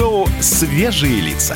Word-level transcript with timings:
Шоу 0.00 0.26
«Свежие 0.40 1.20
лица». 1.20 1.54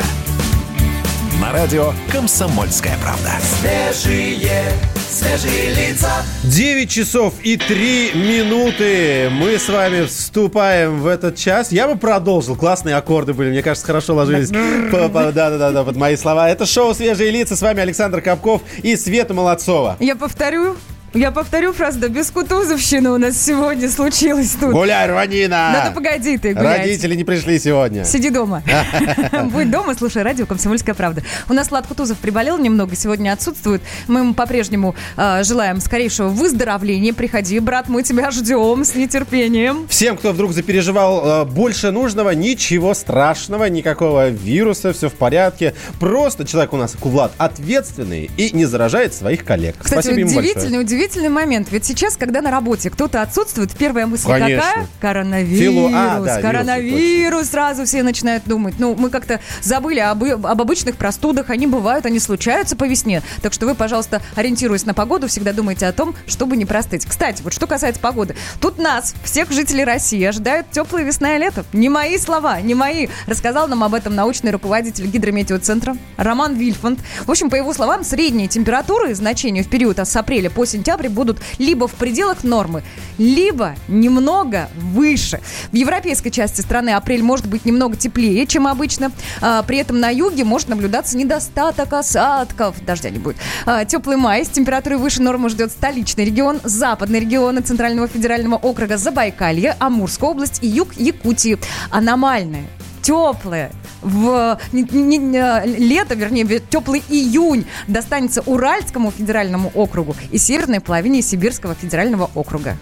На 1.40 1.50
радио 1.50 1.94
«Комсомольская 2.12 2.94
правда». 3.02 3.30
Свежие, 3.40 4.64
свежие 5.08 5.72
лица. 5.72 6.10
9 6.42 6.90
часов 6.90 7.32
и 7.42 7.56
3 7.56 8.12
минуты. 8.12 9.30
Мы 9.30 9.58
с 9.58 9.66
вами 9.70 10.04
вступаем 10.04 11.00
в 11.00 11.06
этот 11.06 11.36
час. 11.36 11.72
Я 11.72 11.88
бы 11.88 11.96
продолжил. 11.96 12.54
Классные 12.54 12.96
аккорды 12.96 13.32
были. 13.32 13.48
Мне 13.48 13.62
кажется, 13.62 13.86
хорошо 13.86 14.14
ложились. 14.14 14.50
Да-да-да, 14.50 15.82
под 15.82 15.96
мои 15.96 16.14
слова. 16.14 16.46
Это 16.50 16.66
шоу 16.66 16.92
«Свежие 16.92 17.30
лица». 17.30 17.56
С 17.56 17.62
вами 17.62 17.80
Александр 17.80 18.20
Капков 18.20 18.60
и 18.82 18.94
Света 18.96 19.32
Молодцова. 19.32 19.96
Я 20.00 20.16
повторю, 20.16 20.76
я 21.14 21.30
повторю 21.30 21.72
фразу, 21.72 22.00
да 22.00 22.08
без 22.08 22.30
кутузовщины 22.30 23.10
у 23.10 23.18
нас 23.18 23.40
сегодня 23.40 23.88
случилось 23.88 24.56
тут. 24.60 24.72
Гуляй, 24.72 25.08
рванина! 25.08 25.70
Да 25.72 25.84
ну 25.88 25.94
погоди 25.94 26.36
ты 26.38 26.54
гулять. 26.54 26.80
Родители 26.80 27.14
не 27.14 27.24
пришли 27.24 27.58
сегодня. 27.58 28.04
Сиди 28.04 28.30
дома. 28.30 28.62
Будь 29.52 29.70
дома, 29.70 29.94
слушай 29.96 30.22
радио 30.22 30.46
«Комсомольская 30.46 30.94
правда». 30.94 31.22
У 31.48 31.52
нас 31.52 31.70
Влад 31.70 31.86
Кутузов 31.86 32.18
приболел 32.18 32.58
немного, 32.58 32.96
сегодня 32.96 33.32
отсутствует. 33.32 33.82
Мы 34.08 34.20
ему 34.20 34.34
по-прежнему 34.34 34.94
э, 35.16 35.44
желаем 35.44 35.80
скорейшего 35.80 36.28
выздоровления. 36.28 37.12
Приходи, 37.12 37.60
брат, 37.60 37.88
мы 37.88 38.02
тебя 38.02 38.30
ждем 38.30 38.84
с 38.84 38.94
нетерпением. 38.94 39.86
Всем, 39.88 40.16
кто 40.16 40.32
вдруг 40.32 40.52
запереживал 40.52 41.42
э, 41.42 41.44
больше 41.44 41.92
нужного, 41.92 42.30
ничего 42.30 42.92
страшного, 42.94 43.66
никакого 43.66 44.30
вируса, 44.30 44.92
все 44.92 45.08
в 45.08 45.14
порядке. 45.14 45.74
Просто 46.00 46.44
человек 46.44 46.72
у 46.72 46.76
нас, 46.76 46.96
Влад, 47.00 47.32
ответственный 47.38 48.30
и 48.36 48.50
не 48.50 48.64
заражает 48.64 49.14
своих 49.14 49.44
коллег. 49.44 49.76
Кстати, 49.78 50.06
Спасибо 50.06 50.20
ему 50.20 50.30
удивительный, 50.30 50.62
большое. 50.62 50.82
Удивительный 51.04 51.28
момент. 51.28 51.68
Ведь 51.70 51.84
сейчас, 51.84 52.16
когда 52.16 52.40
на 52.40 52.50
работе 52.50 52.88
кто-то 52.88 53.20
отсутствует, 53.20 53.72
первая 53.76 54.06
мысль 54.06 54.26
Конечно. 54.26 54.62
какая? 54.62 54.86
Коронавирус. 55.00 55.60
Филу- 55.60 55.90
а, 55.94 56.20
да, 56.20 56.38
вирус, 56.38 56.42
коронавирус. 56.42 57.46
Сразу 57.48 57.84
все 57.84 58.02
начинают 58.02 58.44
думать. 58.44 58.76
Ну, 58.78 58.94
мы 58.94 59.10
как-то 59.10 59.40
забыли 59.60 60.00
об, 60.00 60.24
об 60.24 60.60
обычных 60.60 60.96
простудах. 60.96 61.50
Они 61.50 61.66
бывают, 61.66 62.06
они 62.06 62.18
случаются 62.18 62.74
по 62.74 62.84
весне. 62.84 63.22
Так 63.42 63.52
что 63.52 63.66
вы, 63.66 63.74
пожалуйста, 63.74 64.22
ориентируясь 64.34 64.86
на 64.86 64.94
погоду, 64.94 65.28
всегда 65.28 65.52
думайте 65.52 65.86
о 65.86 65.92
том, 65.92 66.14
чтобы 66.26 66.56
не 66.56 66.64
простыть. 66.64 67.04
Кстати, 67.04 67.42
вот 67.42 67.52
что 67.52 67.66
касается 67.66 68.00
погоды. 68.00 68.34
Тут 68.60 68.78
нас, 68.78 69.14
всех 69.24 69.50
жителей 69.50 69.84
России, 69.84 70.24
ожидают 70.24 70.70
теплая 70.70 71.04
весна 71.04 71.36
и 71.36 71.38
лето. 71.38 71.64
Не 71.74 71.90
мои 71.90 72.16
слова, 72.16 72.60
не 72.60 72.74
мои. 72.74 73.08
Рассказал 73.26 73.68
нам 73.68 73.84
об 73.84 73.92
этом 73.94 74.14
научный 74.14 74.52
руководитель 74.52 75.06
гидрометеоцентра 75.06 75.96
Роман 76.16 76.54
Вильфанд. 76.54 77.00
В 77.26 77.30
общем, 77.30 77.50
по 77.50 77.56
его 77.56 77.74
словам, 77.74 78.04
средние 78.04 78.48
температуры 78.48 79.14
значения 79.14 79.62
в 79.62 79.68
период 79.68 79.98
с 79.98 80.16
апреля 80.16 80.50
по 80.50 80.64
сентябрь 80.64 80.93
будут 81.08 81.38
либо 81.58 81.88
в 81.88 81.94
пределах 81.94 82.44
нормы, 82.44 82.82
либо 83.18 83.74
немного 83.88 84.68
выше. 84.76 85.40
В 85.72 85.76
европейской 85.76 86.30
части 86.30 86.60
страны 86.60 86.90
апрель 86.90 87.22
может 87.22 87.46
быть 87.46 87.64
немного 87.64 87.96
теплее, 87.96 88.46
чем 88.46 88.66
обычно. 88.66 89.12
А, 89.40 89.62
при 89.62 89.78
этом 89.78 90.00
на 90.00 90.10
юге 90.10 90.44
может 90.44 90.68
наблюдаться 90.68 91.16
недостаток 91.16 91.92
осадков. 91.92 92.76
Дождя 92.84 93.10
не 93.10 93.18
будет. 93.18 93.36
А, 93.66 93.84
теплый 93.84 94.16
май 94.16 94.44
с 94.44 94.48
температурой 94.48 94.98
выше 94.98 95.22
нормы 95.22 95.48
ждет 95.48 95.70
столичный 95.70 96.24
регион, 96.24 96.60
западные 96.62 97.20
регионы 97.20 97.60
Центрального 97.60 98.08
федерального 98.08 98.56
округа 98.56 98.96
Забайкалье, 98.96 99.76
Амурская 99.78 100.30
область 100.30 100.62
и 100.62 100.66
юг 100.66 100.94
Якутии. 100.94 101.58
Аномальное 101.90 102.64
теплое 103.04 103.70
в 104.00 104.58
не- 104.72 104.82
не- 104.82 105.18
не- 105.18 105.78
лето, 105.78 106.14
вернее, 106.14 106.58
теплый 106.58 107.02
июнь 107.08 107.66
достанется 107.86 108.40
Уральскому 108.42 109.10
федеральному 109.10 109.70
округу 109.74 110.16
и 110.30 110.38
северной 110.38 110.80
половине 110.80 111.22
Сибирского 111.22 111.74
федерального 111.74 112.30
округа. 112.34 112.76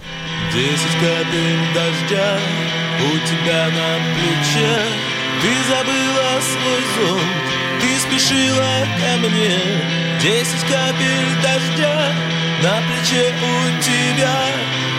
Десять 0.54 0.96
капель 1.00 1.64
дождя 1.74 2.38
у 3.00 3.10
тебя 3.26 3.66
на 3.66 3.98
плече. 4.14 4.78
Ты 5.42 5.50
забыла 5.68 6.40
свой 6.40 6.82
зонт, 6.94 7.22
ты 7.80 7.88
спешила 7.98 8.86
ко 9.00 9.18
мне. 9.26 9.58
Десять 10.22 10.64
капель 10.70 11.32
дождя 11.42 12.12
на 12.62 12.80
плече 12.86 13.32
у 13.42 13.82
тебя. 13.82 14.38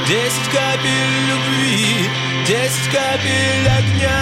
Десять 0.05 0.49
капель 0.51 1.13
любви, 1.29 2.09
десять 2.45 2.91
капель 2.91 3.67
огня 3.69 4.21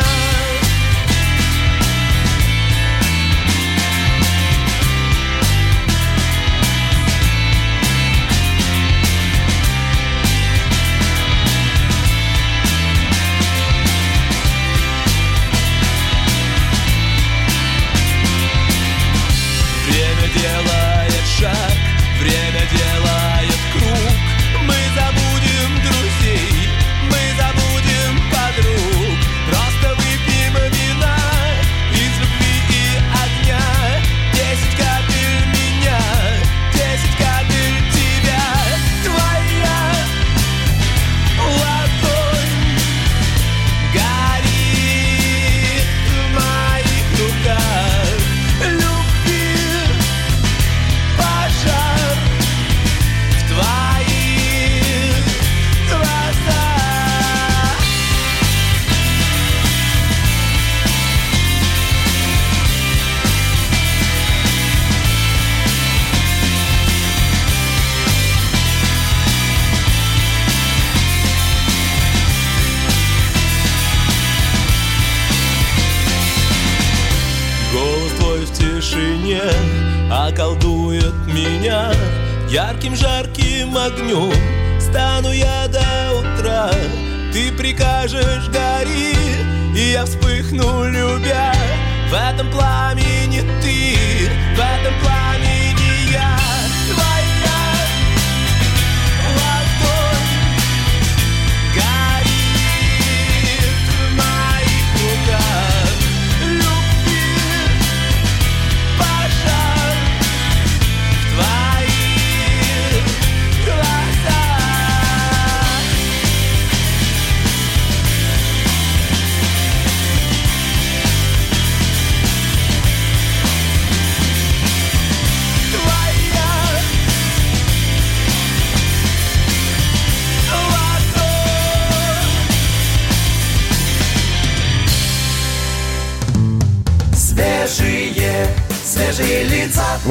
делает 20.42 21.26
шаг, 21.38 21.81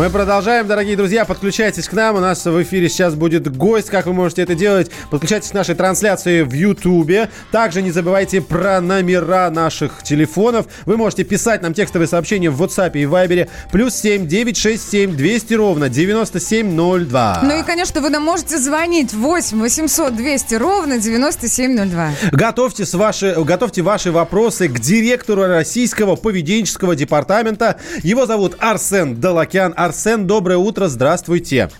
Мы 0.00 0.08
продолжаем, 0.08 0.66
дорогие 0.66 0.96
друзья. 0.96 1.26
Подключайтесь 1.26 1.86
к 1.86 1.92
нам. 1.92 2.16
У 2.16 2.20
нас 2.20 2.46
в 2.46 2.62
эфире 2.62 2.88
сейчас 2.88 3.14
будет 3.14 3.54
гость. 3.54 3.90
Как 3.90 4.06
вы 4.06 4.14
можете 4.14 4.40
это 4.40 4.54
делать? 4.54 4.90
Подключайтесь 5.10 5.50
к 5.50 5.52
нашей 5.52 5.74
трансляции 5.74 6.40
в 6.40 6.54
Ютубе. 6.54 7.28
Также 7.52 7.82
не 7.82 7.90
забывайте 7.90 8.40
про 8.40 8.80
номера 8.80 9.50
наших 9.50 10.02
телефонов. 10.02 10.68
Вы 10.86 10.96
можете 10.96 11.24
писать 11.24 11.60
нам 11.60 11.74
текстовые 11.74 12.08
сообщения 12.08 12.48
в 12.48 12.62
WhatsApp 12.62 12.92
и 12.94 13.02
Viber. 13.02 13.50
Плюс 13.72 13.94
7 13.94 14.26
967 14.26 15.14
200 15.14 15.52
ровно 15.52 15.90
9702. 15.90 17.40
Ну 17.42 17.60
и, 17.60 17.62
конечно, 17.62 18.00
вы 18.00 18.08
нам 18.08 18.22
можете 18.22 18.56
звонить 18.56 19.12
8 19.12 19.60
800 19.60 20.16
200 20.16 20.54
ровно 20.54 20.98
9702. 20.98 22.10
Готовьте, 22.32 22.86
с 22.86 22.94
ваши, 22.94 23.36
готовьте 23.36 23.82
ваши 23.82 24.10
вопросы 24.12 24.68
к 24.68 24.80
директору 24.80 25.44
Российского 25.44 26.16
поведенческого 26.16 26.96
департамента. 26.96 27.76
Его 28.02 28.24
зовут 28.24 28.56
Арсен 28.60 29.20
Далакян. 29.20 29.74
Арсен, 29.76 29.89
доброе 30.26 30.56
утро, 30.58 30.88
здравствуйте. 30.88 31.70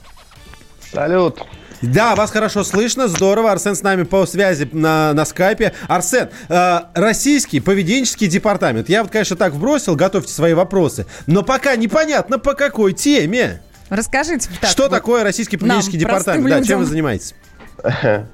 Салют. 0.92 1.42
Да, 1.82 2.14
вас 2.14 2.30
хорошо 2.30 2.62
слышно, 2.62 3.08
здорово. 3.08 3.52
Арсен 3.52 3.74
с 3.74 3.82
нами 3.82 4.02
по 4.02 4.26
связи 4.26 4.68
на, 4.72 5.14
на 5.14 5.24
скайпе. 5.24 5.72
Арсен, 5.88 6.28
э, 6.48 6.80
российский 6.94 7.60
поведенческий 7.60 8.26
департамент. 8.26 8.88
Я 8.90 9.02
вот, 9.02 9.10
конечно, 9.10 9.34
так 9.36 9.54
вбросил, 9.54 9.96
готовьте 9.96 10.30
свои 10.32 10.52
вопросы. 10.52 11.06
Но 11.26 11.42
пока 11.42 11.76
непонятно, 11.76 12.38
по 12.38 12.52
какой 12.54 12.92
теме. 12.92 13.62
Расскажите. 13.88 14.50
так, 14.60 14.70
Что 14.70 14.82
вот 14.84 14.90
такое 14.92 15.24
российский 15.24 15.56
нам, 15.56 15.68
поведенческий 15.68 16.04
простым 16.04 16.34
департамент? 16.44 16.62
Да, 16.62 16.68
чем 16.68 16.78
вы 16.78 16.84
людям. 16.84 16.92
занимаетесь? 16.92 17.34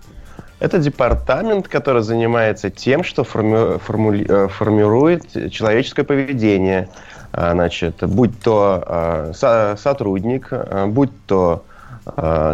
Это 0.58 0.78
департамент, 0.78 1.68
который 1.68 2.02
занимается 2.02 2.70
тем, 2.70 3.04
что 3.04 3.22
форми- 3.22 3.78
формули- 3.78 4.26
э, 4.26 4.48
формирует 4.48 5.52
человеческое 5.52 6.02
поведение. 6.04 6.88
А, 7.36 7.52
Значит, 7.52 7.96
будь 8.02 8.40
то 8.40 8.82
а, 8.86 9.32
со- 9.34 9.76
сотрудник, 9.76 10.48
а, 10.50 10.86
будь 10.86 11.10
то 11.26 11.62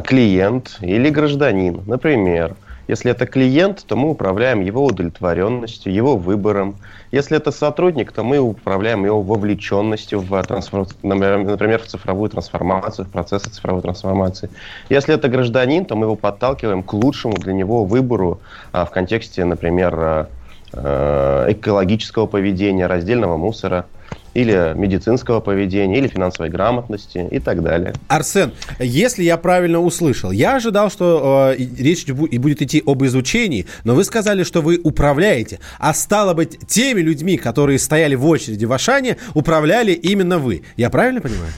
клиент 0.07 0.79
или 0.81 1.11
гражданин. 1.11 1.83
Например, 1.87 2.55
если 2.89 3.11
это 3.11 3.27
клиент, 3.27 3.85
то 3.87 3.97
мы 3.97 4.09
управляем 4.09 4.63
его 4.63 4.83
удовлетворенностью, 4.83 5.93
его 5.93 6.17
выбором. 6.17 6.77
Если 7.11 7.37
это 7.37 7.53
сотрудник, 7.53 8.13
то 8.13 8.25
мы 8.25 8.39
управляем 8.39 9.05
его 9.05 9.21
вовлеченностью 9.21 10.21
в 10.21 10.33
трансфор- 10.41 10.89
например, 11.03 11.79
в 11.81 11.87
цифровую 11.87 12.31
трансформацию, 12.31 13.05
в 13.05 13.11
процессы 13.11 13.51
цифровой 13.51 13.83
трансформации. 13.83 14.49
Если 14.89 15.15
это 15.15 15.29
гражданин, 15.29 15.85
то 15.85 15.97
мы 15.97 16.07
его 16.07 16.17
подталкиваем 16.17 16.83
к 16.83 16.95
лучшему 16.95 17.35
для 17.35 17.53
него 17.53 17.85
выбору 17.85 18.41
а, 18.73 18.87
в 18.87 18.91
контексте, 18.91 19.45
например, 19.45 20.29
экологического 20.75 22.25
поведения, 22.27 22.87
раздельного 22.87 23.37
мусора 23.37 23.85
или 24.35 24.73
медицинского 24.75 25.41
поведения, 25.41 25.99
или 25.99 26.09
финансовой 26.09 26.51
грамотности 26.51 27.27
и 27.31 27.39
так 27.39 27.63
далее. 27.63 27.95
Арсен, 28.09 28.53
если 28.79 29.23
я 29.23 29.37
правильно 29.37 29.81
услышал, 29.81 30.31
я 30.31 30.57
ожидал, 30.57 30.91
что 30.91 31.55
э, 31.57 31.63
речь 31.79 32.07
будет 32.07 32.63
идти 32.63 32.83
об 32.85 33.05
изучении, 33.05 33.67
но 33.85 33.95
вы 33.95 34.05
сказали, 34.05 34.43
что 34.45 34.63
вы 34.63 34.81
управляете. 34.83 35.61
А 35.79 35.95
стало 35.95 36.35
быть, 36.35 36.59
теми 36.67 37.01
людьми, 37.01 37.37
которые 37.37 37.79
стояли 37.79 38.15
в 38.15 38.27
очереди 38.27 38.65
в 38.65 38.73
Ашане, 38.73 39.17
управляли 39.35 39.93
именно 39.93 40.39
вы. 40.39 40.63
Я 40.77 40.91
правильно 40.91 41.21
понимаю? 41.21 41.53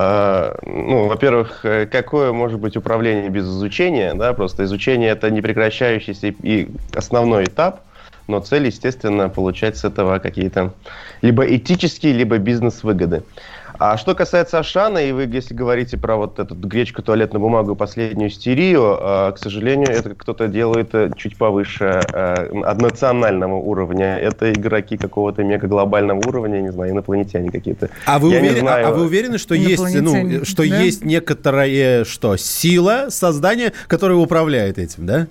А, 0.00 0.56
Ну, 0.64 1.08
во-первых, 1.08 1.64
э, 1.64 1.86
какое 1.86 2.32
может 2.32 2.60
быть 2.60 2.76
управление 2.76 3.30
без 3.30 3.46
изучения? 3.46 4.14
Да, 4.14 4.32
просто 4.32 4.62
изучение 4.62 5.10
это 5.10 5.28
непрекращающийся 5.28 6.28
и 6.28 6.68
основной 6.94 7.44
этап, 7.44 7.80
но 8.28 8.40
цель, 8.40 8.66
естественно, 8.66 9.28
получать 9.28 9.76
с 9.76 9.84
этого 9.84 10.18
какие-то 10.18 10.74
либо 11.22 11.44
этические, 11.44 12.12
либо 12.12 12.38
бизнес-выгоды. 12.38 13.22
А 13.78 13.96
что 13.96 14.14
касается 14.16 14.58
Ашана, 14.58 14.98
и 14.98 15.12
вы, 15.12 15.22
если 15.30 15.54
говорите 15.54 15.96
про 15.96 16.16
вот 16.16 16.40
эту 16.40 16.54
гречку, 16.56 17.00
туалетную 17.00 17.40
бумагу, 17.40 17.76
последнюю 17.76 18.28
истерию, 18.28 18.98
э, 19.00 19.32
к 19.32 19.38
сожалению, 19.38 19.90
это 19.90 20.14
кто-то 20.16 20.48
делает 20.48 20.94
э, 20.94 21.10
чуть 21.16 21.36
повыше 21.36 22.00
э, 22.12 22.60
от 22.64 22.82
национального 22.82 23.54
уровня. 23.54 24.16
Это 24.16 24.52
игроки 24.52 24.96
какого-то 24.96 25.44
мегаглобального 25.44 26.18
уровня, 26.26 26.58
не 26.60 26.72
знаю, 26.72 26.90
инопланетяне 26.90 27.50
какие-то. 27.52 27.88
А 28.04 28.18
вы, 28.18 28.32
Я 28.32 28.40
не 28.40 28.48
уверены, 28.48 28.68
а- 28.68 28.72
знаю. 28.72 28.88
а 28.88 28.90
вы 28.90 29.04
уверены, 29.04 29.38
что 29.38 29.54
есть, 29.54 30.00
ну, 30.00 30.44
что 30.44 30.68
да? 30.68 30.80
есть 30.80 31.04
некоторая 31.04 32.04
что, 32.04 32.36
сила 32.36 33.06
создания, 33.10 33.72
которая 33.86 34.18
управляет 34.18 34.78
этим, 34.78 35.06
да? 35.06 35.28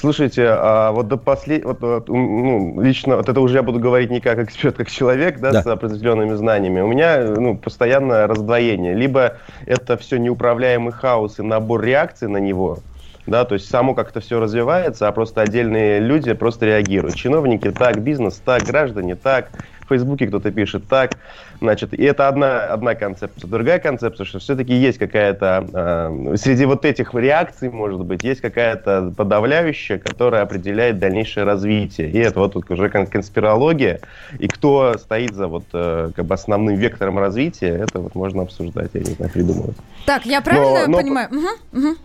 Слушайте, 0.00 0.46
а 0.48 0.92
вот 0.92 1.08
до 1.08 1.18
послед... 1.18 1.62
вот, 1.62 1.82
вот, 1.82 2.08
ну, 2.08 2.80
лично, 2.80 3.16
вот 3.16 3.28
это 3.28 3.38
уже 3.38 3.56
я 3.56 3.62
буду 3.62 3.78
говорить 3.78 4.10
не 4.10 4.20
как 4.20 4.38
эксперт, 4.38 4.74
как 4.74 4.88
человек, 4.88 5.40
да, 5.40 5.52
Да. 5.52 5.62
с 5.62 5.66
определенными 5.66 6.34
знаниями. 6.36 6.80
У 6.80 6.86
меня, 6.86 7.22
ну, 7.36 7.58
постоянное 7.58 8.26
раздвоение. 8.26 8.94
Либо 8.94 9.36
это 9.66 9.98
все 9.98 10.16
неуправляемый 10.16 10.92
хаос 10.92 11.38
и 11.38 11.42
набор 11.42 11.82
реакций 11.84 12.28
на 12.28 12.38
него, 12.38 12.78
да, 13.26 13.44
то 13.44 13.54
есть 13.54 13.68
само 13.68 13.94
как-то 13.94 14.20
все 14.20 14.40
развивается, 14.40 15.06
а 15.06 15.12
просто 15.12 15.42
отдельные 15.42 16.00
люди 16.00 16.32
просто 16.32 16.64
реагируют. 16.64 17.16
Чиновники 17.16 17.70
так, 17.70 18.00
бизнес 18.00 18.40
так, 18.42 18.62
граждане 18.62 19.16
так, 19.16 19.52
Фейсбуке 19.90 20.28
кто-то 20.28 20.50
пишет 20.52 20.86
так, 20.88 21.12
значит, 21.60 21.92
и 21.92 22.02
это 22.04 22.28
одна, 22.28 22.64
одна 22.64 22.94
концепция. 22.94 23.48
Другая 23.48 23.80
концепция, 23.80 24.24
что 24.24 24.38
все-таки 24.38 24.72
есть 24.72 24.98
какая-то, 24.98 25.66
э, 25.72 26.36
среди 26.36 26.64
вот 26.64 26.84
этих 26.84 27.12
реакций, 27.14 27.70
может 27.70 28.00
быть, 28.00 28.22
есть 28.22 28.40
какая-то 28.40 29.12
подавляющая, 29.16 29.98
которая 29.98 30.42
определяет 30.42 30.98
дальнейшее 31.00 31.44
развитие. 31.44 32.08
И 32.08 32.18
это 32.18 32.38
вот 32.38 32.52
тут 32.52 32.70
уже 32.70 32.88
кон- 32.88 33.06
конспирология, 33.06 34.00
и 34.38 34.46
кто 34.46 34.96
стоит 34.96 35.34
за 35.34 35.48
вот 35.48 35.64
э, 35.72 36.10
как 36.14 36.24
бы 36.24 36.34
основным 36.34 36.76
вектором 36.76 37.18
развития, 37.18 37.76
это 37.76 37.98
вот 37.98 38.14
можно 38.14 38.42
обсуждать, 38.42 38.90
я 38.94 39.00
не 39.00 39.12
знаю, 39.14 39.32
придумывать. 39.32 39.76
Так, 40.06 40.24
я 40.24 40.40
правильно 40.40 40.86
но- 40.86 40.98
понимаю? 40.98 41.28
Мгм, 41.30 41.48
мгм. 41.72 41.96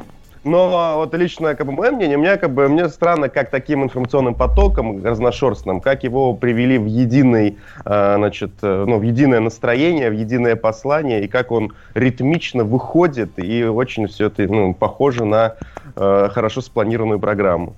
Но 0.46 0.94
вот 0.98 1.14
лично 1.16 1.56
как 1.56 1.66
бы, 1.66 1.74
мое 1.74 1.92
мнение, 1.92 2.18
мне 2.18 2.38
как 2.38 2.54
бы 2.54 2.70
мне 2.70 2.88
странно, 2.88 3.30
как 3.30 3.50
таким 3.50 3.84
информационным 3.84 4.36
потоком 4.36 5.04
разношерстным, 5.04 5.82
как 5.82 6.04
его 6.04 6.36
привели 6.36 6.78
в 6.78 6.86
единый, 6.86 7.58
э, 7.84 8.16
значит, 8.18 8.52
э, 8.62 8.86
ну, 8.88 9.00
в 9.00 9.02
единое 9.02 9.40
настроение, 9.40 10.12
в 10.12 10.14
единое 10.14 10.56
послание, 10.56 11.24
и 11.24 11.28
как 11.28 11.52
он 11.52 11.74
ритмично 11.96 12.64
выходит, 12.64 13.40
и 13.40 13.64
очень 13.64 14.08
все 14.08 14.28
это 14.28 14.44
ну, 14.44 14.76
похоже 14.76 15.26
на 15.26 15.56
э, 15.96 16.30
хорошо 16.32 16.62
спланированную 16.62 17.20
программу. 17.20 17.74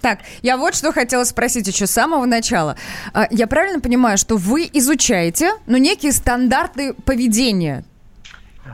Так, 0.00 0.20
я 0.42 0.56
вот 0.56 0.74
что 0.74 0.92
хотела 0.92 1.22
спросить 1.22 1.68
еще 1.68 1.86
с 1.86 1.92
самого 1.92 2.24
начала. 2.24 2.74
А, 3.12 3.28
Я 3.30 3.46
правильно 3.46 3.80
понимаю, 3.80 4.18
что 4.18 4.36
вы 4.36 4.68
изучаете, 4.72 5.52
ну, 5.66 5.76
некие 5.76 6.10
стандарты 6.10 6.94
поведения? 6.94 7.84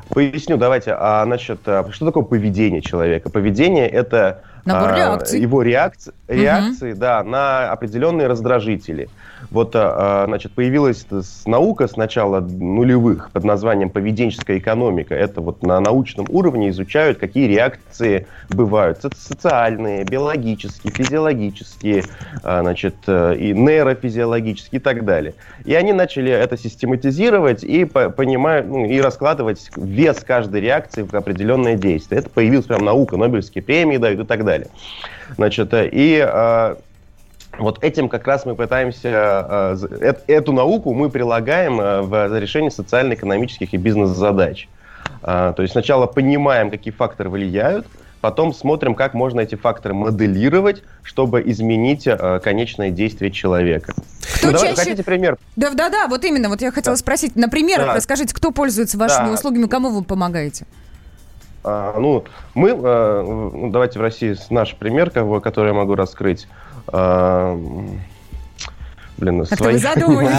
Поясню, 0.08 0.56
давайте. 0.56 0.94
А, 0.98 1.24
значит, 1.24 1.60
а, 1.66 1.86
что 1.90 2.06
такое 2.06 2.24
поведение 2.24 2.80
человека? 2.80 3.30
Поведение 3.30 3.88
это 3.88 4.42
Набор 4.64 4.90
а, 4.90 4.96
реакций. 4.96 5.40
его 5.40 5.62
реакции, 5.62 6.12
реакции, 6.28 6.92
да, 6.92 7.22
на 7.22 7.70
определенные 7.70 8.26
раздражители. 8.26 9.08
Вот, 9.50 9.74
а, 9.76 10.22
а, 10.22 10.26
значит, 10.26 10.54
появилась 10.54 11.06
наука 11.46 11.86
с 11.86 11.96
начала 11.96 12.40
нулевых 12.40 13.30
под 13.32 13.44
названием 13.44 13.90
поведенческая 13.90 14.58
экономика. 14.58 15.14
Это 15.14 15.40
вот 15.40 15.62
на 15.62 15.78
научном 15.80 16.26
уровне 16.30 16.70
изучают, 16.70 17.18
какие 17.18 17.46
реакции 17.46 18.28
бывают. 18.48 19.00
Со- 19.02 19.10
Социальные, 19.10 20.04
биологические, 20.04 20.92
физиологические, 20.92 22.08
а, 22.42 22.60
значит, 22.62 23.04
э, 23.06 23.36
и 23.36 23.52
нейрофизиологические 23.52 24.80
и 24.80 24.82
так 24.82 25.04
далее. 25.04 25.34
И 25.64 25.74
они 25.74 25.92
начали 25.92 26.30
это 26.30 26.56
систематизировать 26.56 27.62
и 27.64 27.84
по- 27.84 28.10
понимают, 28.10 28.66
ну, 28.66 28.84
и 28.86 29.00
раскладывать 29.00 29.70
вес 29.76 30.24
каждой 30.24 30.60
реакции 30.60 31.02
в 31.02 31.14
определенное 31.14 31.76
действие. 31.76 32.20
Это 32.20 32.30
появилась 32.30 32.66
прям 32.66 32.84
наука, 32.84 33.16
Нобелевские 33.16 33.62
премии 33.62 33.96
дают 33.96 34.20
и 34.20 34.24
так 34.24 34.44
далее. 34.44 34.70
Значит, 35.36 35.72
э, 35.74 35.88
и 35.90 36.18
вот 37.58 37.82
этим 37.82 38.08
как 38.08 38.26
раз 38.26 38.44
мы 38.46 38.54
пытаемся, 38.54 39.76
э, 39.78 39.86
эт- 40.00 40.20
эту 40.26 40.52
науку 40.52 40.92
мы 40.94 41.08
прилагаем 41.10 41.80
э, 41.80 42.02
в 42.02 42.38
решение 42.38 42.70
социально-экономических 42.70 43.72
и 43.74 43.76
бизнес-задач. 43.76 44.68
А, 45.22 45.52
То 45.52 45.62
есть 45.62 45.72
сначала 45.72 46.06
понимаем, 46.06 46.70
какие 46.70 46.92
факторы 46.92 47.30
влияют, 47.30 47.86
потом 48.20 48.52
смотрим, 48.52 48.94
как 48.94 49.14
можно 49.14 49.40
эти 49.40 49.54
факторы 49.54 49.94
моделировать, 49.94 50.82
чтобы 51.02 51.42
изменить 51.46 52.06
э, 52.06 52.40
конечное 52.42 52.90
действие 52.90 53.30
человека. 53.30 53.94
Кто 54.38 54.48
Ну, 54.48 54.52
давай- 54.52 54.68
чаще- 54.70 54.80
Хотите 54.82 55.02
пример? 55.04 55.38
Да, 55.54 55.70
да, 55.70 55.88
да, 55.88 56.06
вот 56.08 56.24
именно, 56.24 56.48
вот 56.48 56.60
я 56.60 56.70
хотела 56.72 56.96
спросить. 56.96 57.36
На 57.36 57.48
примерах 57.48 57.86
Да. 57.86 57.94
расскажите, 57.94 58.34
кто 58.34 58.50
пользуется 58.50 58.98
вашими 58.98 59.26
Да. 59.28 59.32
услугами, 59.32 59.66
кому 59.66 59.90
вы 59.90 60.02
помогаете? 60.04 60.66
А, 61.64 61.98
ну, 61.98 62.24
мы, 62.54 62.70
э, 62.70 63.22
ну, 63.26 63.70
давайте 63.70 63.98
в 63.98 64.02
России 64.02 64.36
наш 64.50 64.74
пример, 64.76 65.10
который 65.10 65.68
я 65.68 65.74
могу 65.74 65.94
раскрыть. 65.94 66.46
А, 66.92 67.56
блин, 69.18 69.40
Как-то 69.46 69.56
свои... 69.56 69.74
вы. 70.04 70.28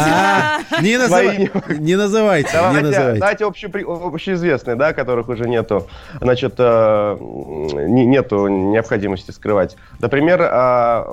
А, 0.69 0.81
Не 0.81 0.97
называй- 0.97 1.49
Свои- 1.49 1.77
не 1.79 1.95
называйте, 1.95 2.49
не 2.49 2.53
Давайте, 2.57 2.85
называйте. 2.87 3.19
давайте 3.19 3.45
общепри- 3.45 3.83
общеизвестные, 3.83 4.75
да, 4.75 4.93
которых 4.93 5.29
уже 5.29 5.47
нету, 5.47 5.87
значит, 6.21 6.55
э, 6.57 7.17
не- 7.19 8.05
нету 8.05 8.47
необходимости 8.47 9.31
скрывать. 9.31 9.75
Например, 9.99 10.41
э, 10.41 11.03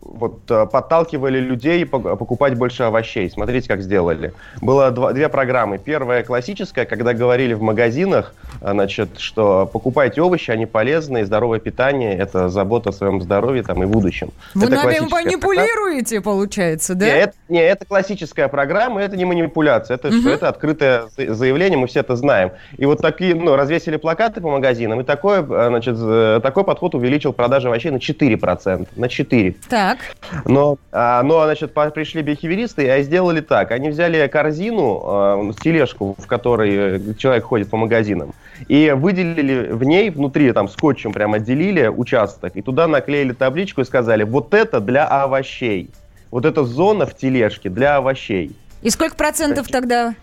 вот 0.00 0.40
э, 0.50 0.66
подталкивали 0.66 1.38
людей 1.38 1.84
пок- 1.84 2.16
покупать 2.16 2.56
больше 2.56 2.84
овощей. 2.84 3.30
Смотрите, 3.30 3.68
как 3.68 3.82
сделали. 3.82 4.32
Было 4.60 4.90
два- 4.90 5.12
две 5.12 5.28
программы. 5.28 5.78
Первая 5.78 6.22
классическая, 6.22 6.84
когда 6.84 7.12
говорили 7.12 7.54
в 7.54 7.62
магазинах, 7.62 8.34
э, 8.60 8.70
значит, 8.72 9.18
что 9.18 9.66
покупайте 9.72 10.20
овощи, 10.22 10.50
они 10.50 10.66
полезные, 10.66 11.24
здоровое 11.26 11.60
питание, 11.60 12.16
это 12.16 12.48
забота 12.48 12.90
о 12.90 12.92
своем 12.92 13.20
здоровье 13.22 13.62
там 13.62 13.82
и 13.82 13.86
будущем. 13.86 14.30
Вы 14.54 14.66
Это 14.66 14.74
нами 14.76 14.98
манипулируете, 15.10 16.20
получается, 16.20 16.94
да? 16.94 17.06
Это, 17.14 17.34
не, 17.48 17.60
это 17.60 17.84
классическая 17.84 18.48
программа, 18.48 19.02
это 19.02 19.16
не 19.16 19.24
манипуляция, 19.24 19.94
это, 19.96 20.10
что, 20.10 20.28
это 20.30 20.48
открытое 20.48 21.04
за- 21.16 21.34
заявление, 21.34 21.78
мы 21.78 21.86
все 21.86 22.00
это 22.00 22.16
знаем. 22.16 22.52
И 22.76 22.86
вот 22.86 23.00
такие, 23.00 23.34
ну, 23.34 23.56
развесили 23.56 23.96
плакаты 23.96 24.40
по 24.40 24.50
магазинам, 24.50 25.00
и 25.00 25.04
такой, 25.04 25.38
э, 25.40 25.66
значит, 25.68 25.96
такой 26.42 26.64
подход 26.64 26.94
увеличил 26.94 27.32
продажи 27.32 27.68
овощей 27.68 27.90
на 27.90 27.98
4%, 27.98 28.88
на 28.96 29.06
4%. 29.06 29.56
Так. 29.68 29.98
Но, 30.44 30.76
а, 30.92 31.22
но 31.22 31.44
значит, 31.44 31.72
по- 31.74 31.90
пришли 31.90 32.22
бихевиористы, 32.22 32.98
и 32.98 33.02
сделали 33.02 33.40
так. 33.40 33.70
Они 33.72 33.90
взяли 33.90 34.26
корзину, 34.28 35.50
э, 35.50 35.52
тележку, 35.62 36.16
в 36.18 36.26
которой 36.26 36.74
э, 36.74 37.14
человек 37.18 37.44
ходит 37.44 37.68
по 37.70 37.76
магазинам, 37.76 38.32
и 38.68 38.92
выделили 38.96 39.72
в 39.72 39.82
ней, 39.84 40.10
внутри 40.10 40.52
там 40.52 40.68
скотчем 40.68 41.12
прям 41.12 41.34
отделили 41.34 41.88
участок, 41.88 42.52
и 42.56 42.62
туда 42.62 42.86
наклеили 42.86 43.32
табличку 43.32 43.80
и 43.80 43.84
сказали, 43.84 44.22
вот 44.24 44.54
это 44.54 44.80
для 44.80 45.06
овощей. 45.06 45.90
Вот 46.32 46.46
эта 46.46 46.64
зона 46.64 47.04
в 47.04 47.14
тележке 47.14 47.68
для 47.68 47.96
овощей. 47.96 48.56
И 48.80 48.88
сколько 48.88 49.14
процентов 49.14 49.68
тогда 49.68 50.14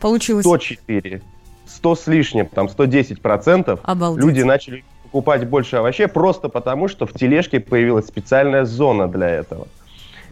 получилось? 0.00 0.44
104, 0.44 1.20
100 1.66 1.94
с 1.94 2.06
лишним, 2.06 2.46
там 2.46 2.68
110 2.68 3.20
процентов 3.20 3.78
Обалдеть. 3.84 4.24
люди 4.24 4.40
начали 4.40 4.84
покупать 5.04 5.46
больше 5.46 5.76
овощей 5.76 6.08
просто 6.08 6.48
потому, 6.48 6.88
что 6.88 7.06
в 7.06 7.12
тележке 7.12 7.60
появилась 7.60 8.06
специальная 8.06 8.64
зона 8.64 9.06
для 9.06 9.28
этого. 9.28 9.68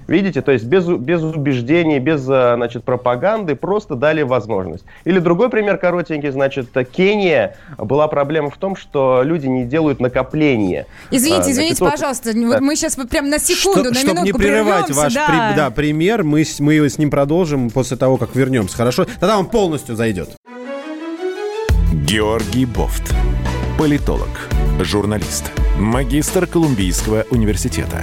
Видите, 0.09 0.41
то 0.41 0.53
есть 0.53 0.65
без, 0.65 0.87
без 0.87 1.23
убеждений, 1.23 1.99
без 1.99 2.27
а, 2.31 2.55
значит, 2.57 2.83
пропаганды, 2.83 3.55
просто 3.55 3.95
дали 3.95 4.23
возможность. 4.23 4.85
Или 5.05 5.19
другой 5.19 5.50
пример 5.50 5.77
коротенький, 5.77 6.31
значит, 6.31 6.75
э, 6.77 6.85
Кения 6.85 7.57
была 7.77 8.09
проблема 8.09 8.49
в 8.50 8.57
том, 8.57 8.75
что 8.75 9.21
люди 9.23 9.47
не 9.47 9.65
делают 9.67 10.00
накопления. 10.00 10.87
Извините, 11.11 11.49
А, 11.49 11.50
извините, 11.53 11.85
вот- 11.85 11.93
пожалуйста, 11.93 12.33
вот 12.35 12.61
мы 12.61 12.75
сейчас 12.75 12.97
прям 12.97 13.29
на 13.29 13.38
секунду, 13.38 13.81
Что- 13.81 13.91
на 13.91 13.95
Чтобы 13.95 14.15
не 14.15 14.23
минутку 14.23 14.38
прерывать 14.38 14.87
прервемся, 14.87 15.03
ваш 15.03 15.15
да. 15.15 15.27
при- 15.50 15.57
да, 15.57 15.71
пример, 15.71 16.25
мы, 16.25 16.45
мы 16.61 16.88
с 16.88 16.97
ним 16.99 17.11
продолжим 17.11 17.69
после 17.69 17.97
того, 17.99 18.17
как 18.17 18.35
вернемся. 18.35 18.77
Хорошо? 18.79 19.05
Тогда 19.21 19.38
он 19.38 19.45
полностью 19.47 19.95
зайдет. 19.95 20.31
Георгий 21.93 22.65
Бофт. 22.65 23.15
Политолог, 23.79 24.29
журналист, 24.81 25.53
магистр 25.79 26.47
Колумбийского 26.47 27.27
университета, 27.31 28.03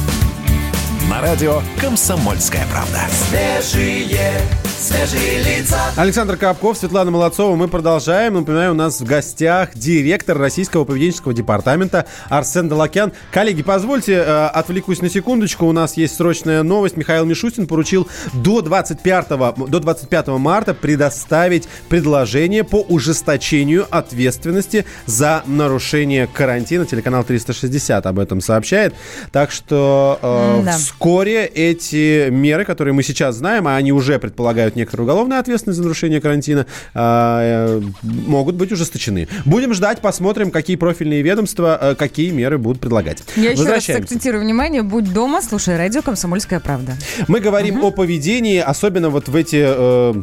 На 1.21 1.27
радио 1.27 1.61
«Комсомольская 1.79 2.65
правда». 2.71 2.99
Свежие, 3.29 4.41
свежие 4.75 5.43
лица. 5.43 5.77
Александр 5.95 6.35
Капков, 6.35 6.77
Светлана 6.77 7.11
Молодцова. 7.11 7.55
Мы 7.55 7.67
продолжаем. 7.67 8.33
Напоминаю, 8.33 8.71
у 8.71 8.75
нас 8.75 8.99
в 9.01 9.05
гостях 9.05 9.75
директор 9.75 10.35
Российского 10.35 10.83
поведенческого 10.83 11.35
департамента 11.35 12.07
Арсен 12.29 12.67
Далакян. 12.69 13.11
Коллеги, 13.31 13.61
позвольте, 13.61 14.13
э, 14.13 14.45
отвлекусь 14.47 15.01
на 15.01 15.09
секундочку. 15.11 15.67
У 15.67 15.71
нас 15.71 15.95
есть 15.95 16.15
срочная 16.15 16.63
новость. 16.63 16.97
Михаил 16.97 17.25
Мишустин 17.25 17.67
поручил 17.67 18.07
до 18.33 18.61
25, 18.61 19.27
до 19.67 19.79
25 19.79 20.39
марта 20.39 20.73
предоставить 20.73 21.67
предложение 21.87 22.63
по 22.63 22.77
ужесточению 22.81 23.85
ответственности 23.91 24.85
за 25.05 25.43
нарушение 25.45 26.25
карантина. 26.25 26.87
Телеканал 26.87 27.23
360 27.23 28.07
об 28.07 28.17
этом 28.17 28.41
сообщает. 28.41 28.95
Так 29.31 29.51
что 29.51 30.17
э, 30.21 30.57
М-да. 30.59 30.77
вскоре 30.77 31.10
эти 31.19 32.29
меры, 32.29 32.65
которые 32.65 32.93
мы 32.93 33.03
сейчас 33.03 33.35
знаем, 33.35 33.67
а 33.67 33.75
они 33.75 33.91
уже 33.91 34.19
предполагают 34.19 34.75
некоторую 34.75 35.05
уголовную 35.07 35.39
ответственность 35.39 35.77
за 35.77 35.83
нарушение 35.83 36.21
карантина, 36.21 36.65
а, 36.93 37.79
э, 37.79 37.81
могут 38.01 38.55
быть 38.55 38.71
ужесточены. 38.71 39.27
Будем 39.45 39.73
ждать, 39.73 39.99
посмотрим, 39.99 40.51
какие 40.51 40.75
профильные 40.75 41.21
ведомства, 41.21 41.77
э, 41.81 41.95
какие 41.95 42.31
меры 42.31 42.57
будут 42.57 42.81
предлагать. 42.81 43.23
Я 43.35 43.51
еще 43.51 43.65
раз 43.65 43.89
акцентирую 43.89 44.43
внимание, 44.43 44.83
будь 44.83 45.11
дома, 45.13 45.41
слушай 45.41 45.77
радио 45.77 46.01
«Комсомольская 46.01 46.59
правда». 46.59 46.93
Мы 47.27 47.39
говорим 47.39 47.83
о 47.83 47.91
поведении, 47.91 48.59
особенно 48.59 49.09
вот 49.09 49.27
в 49.27 49.35
эти 49.35 49.63
э, 49.63 50.13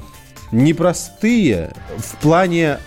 непростые 0.53 1.73
в 1.97 2.17
плане 2.23 2.79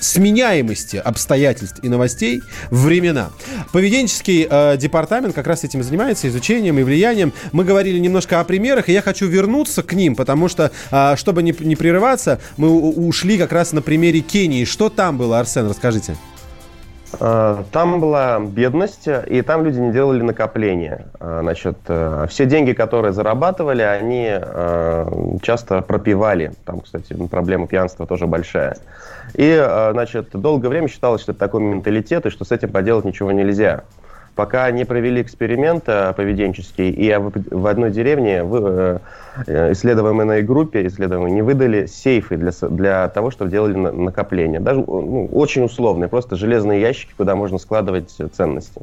сменяемости 0.00 0.96
обстоятельств 0.96 1.78
и 1.82 1.88
новостей 1.88 2.42
времена. 2.70 3.30
Поведенческий 3.72 4.46
э, 4.50 4.76
департамент 4.76 5.34
как 5.34 5.46
раз 5.46 5.64
этим 5.64 5.82
занимается, 5.82 6.28
изучением 6.28 6.78
и 6.78 6.82
влиянием. 6.82 7.32
Мы 7.52 7.64
говорили 7.64 7.98
немножко 7.98 8.40
о 8.40 8.44
примерах, 8.44 8.88
и 8.88 8.92
я 8.92 9.02
хочу 9.02 9.26
вернуться 9.26 9.82
к 9.82 9.92
ним, 9.92 10.16
потому 10.16 10.48
что, 10.48 10.72
э, 10.90 11.16
чтобы 11.16 11.42
не, 11.42 11.54
не 11.60 11.76
прерываться, 11.76 12.40
мы 12.56 12.70
ушли 12.70 13.38
как 13.38 13.52
раз 13.52 13.72
на 13.72 13.82
примере 13.82 14.20
Кении. 14.20 14.64
Что 14.64 14.88
там 14.88 15.18
было, 15.18 15.38
Арсен, 15.38 15.68
расскажите. 15.68 16.16
Э, 17.18 17.64
Там 17.72 18.00
была 18.00 18.38
бедность, 18.40 19.08
и 19.26 19.42
там 19.42 19.64
люди 19.64 19.78
не 19.78 19.92
делали 19.92 20.22
накопления. 20.22 21.06
Э, 21.18 21.40
Значит, 21.42 21.78
э, 21.88 22.26
все 22.28 22.46
деньги, 22.46 22.72
которые 22.72 23.12
зарабатывали, 23.12 23.82
они 23.82 24.38
часто 25.42 25.82
пропивали. 25.82 26.52
Там, 26.64 26.80
кстати, 26.80 27.14
проблема 27.30 27.66
пьянства 27.66 28.06
тоже 28.06 28.26
большая. 28.26 28.76
И, 29.34 29.90
значит, 29.92 30.30
долгое 30.32 30.68
время 30.68 30.88
считалось, 30.88 31.22
что 31.22 31.32
это 31.32 31.38
такой 31.40 31.62
менталитет, 31.62 32.26
и 32.26 32.30
что 32.30 32.44
с 32.44 32.52
этим 32.52 32.70
поделать 32.70 33.04
ничего 33.04 33.32
нельзя. 33.32 33.82
Пока 34.40 34.70
не 34.70 34.86
провели 34.86 35.20
эксперимент 35.20 35.84
э, 35.86 36.14
поведенческий, 36.14 36.88
и 36.88 37.14
в 37.14 37.30
в 37.50 37.66
одной 37.66 37.90
деревне 37.90 38.42
вы, 38.42 39.00
э, 39.46 39.72
исследуемой 39.72 40.40
группе 40.40 40.86
исследуемой 40.86 41.30
не 41.30 41.42
выдали 41.42 41.84
сейфы 41.84 42.38
для, 42.38 42.50
для 42.70 43.08
того, 43.10 43.30
чтобы 43.30 43.50
делали 43.50 43.74
на- 43.74 43.92
накопления. 43.92 44.58
Даже 44.58 44.80
ну, 44.80 45.28
очень 45.30 45.62
условные, 45.62 46.08
просто 46.08 46.36
железные 46.36 46.80
ящики, 46.80 47.12
куда 47.14 47.36
можно 47.36 47.58
складывать 47.58 48.14
э, 48.18 48.28
ценности. 48.28 48.80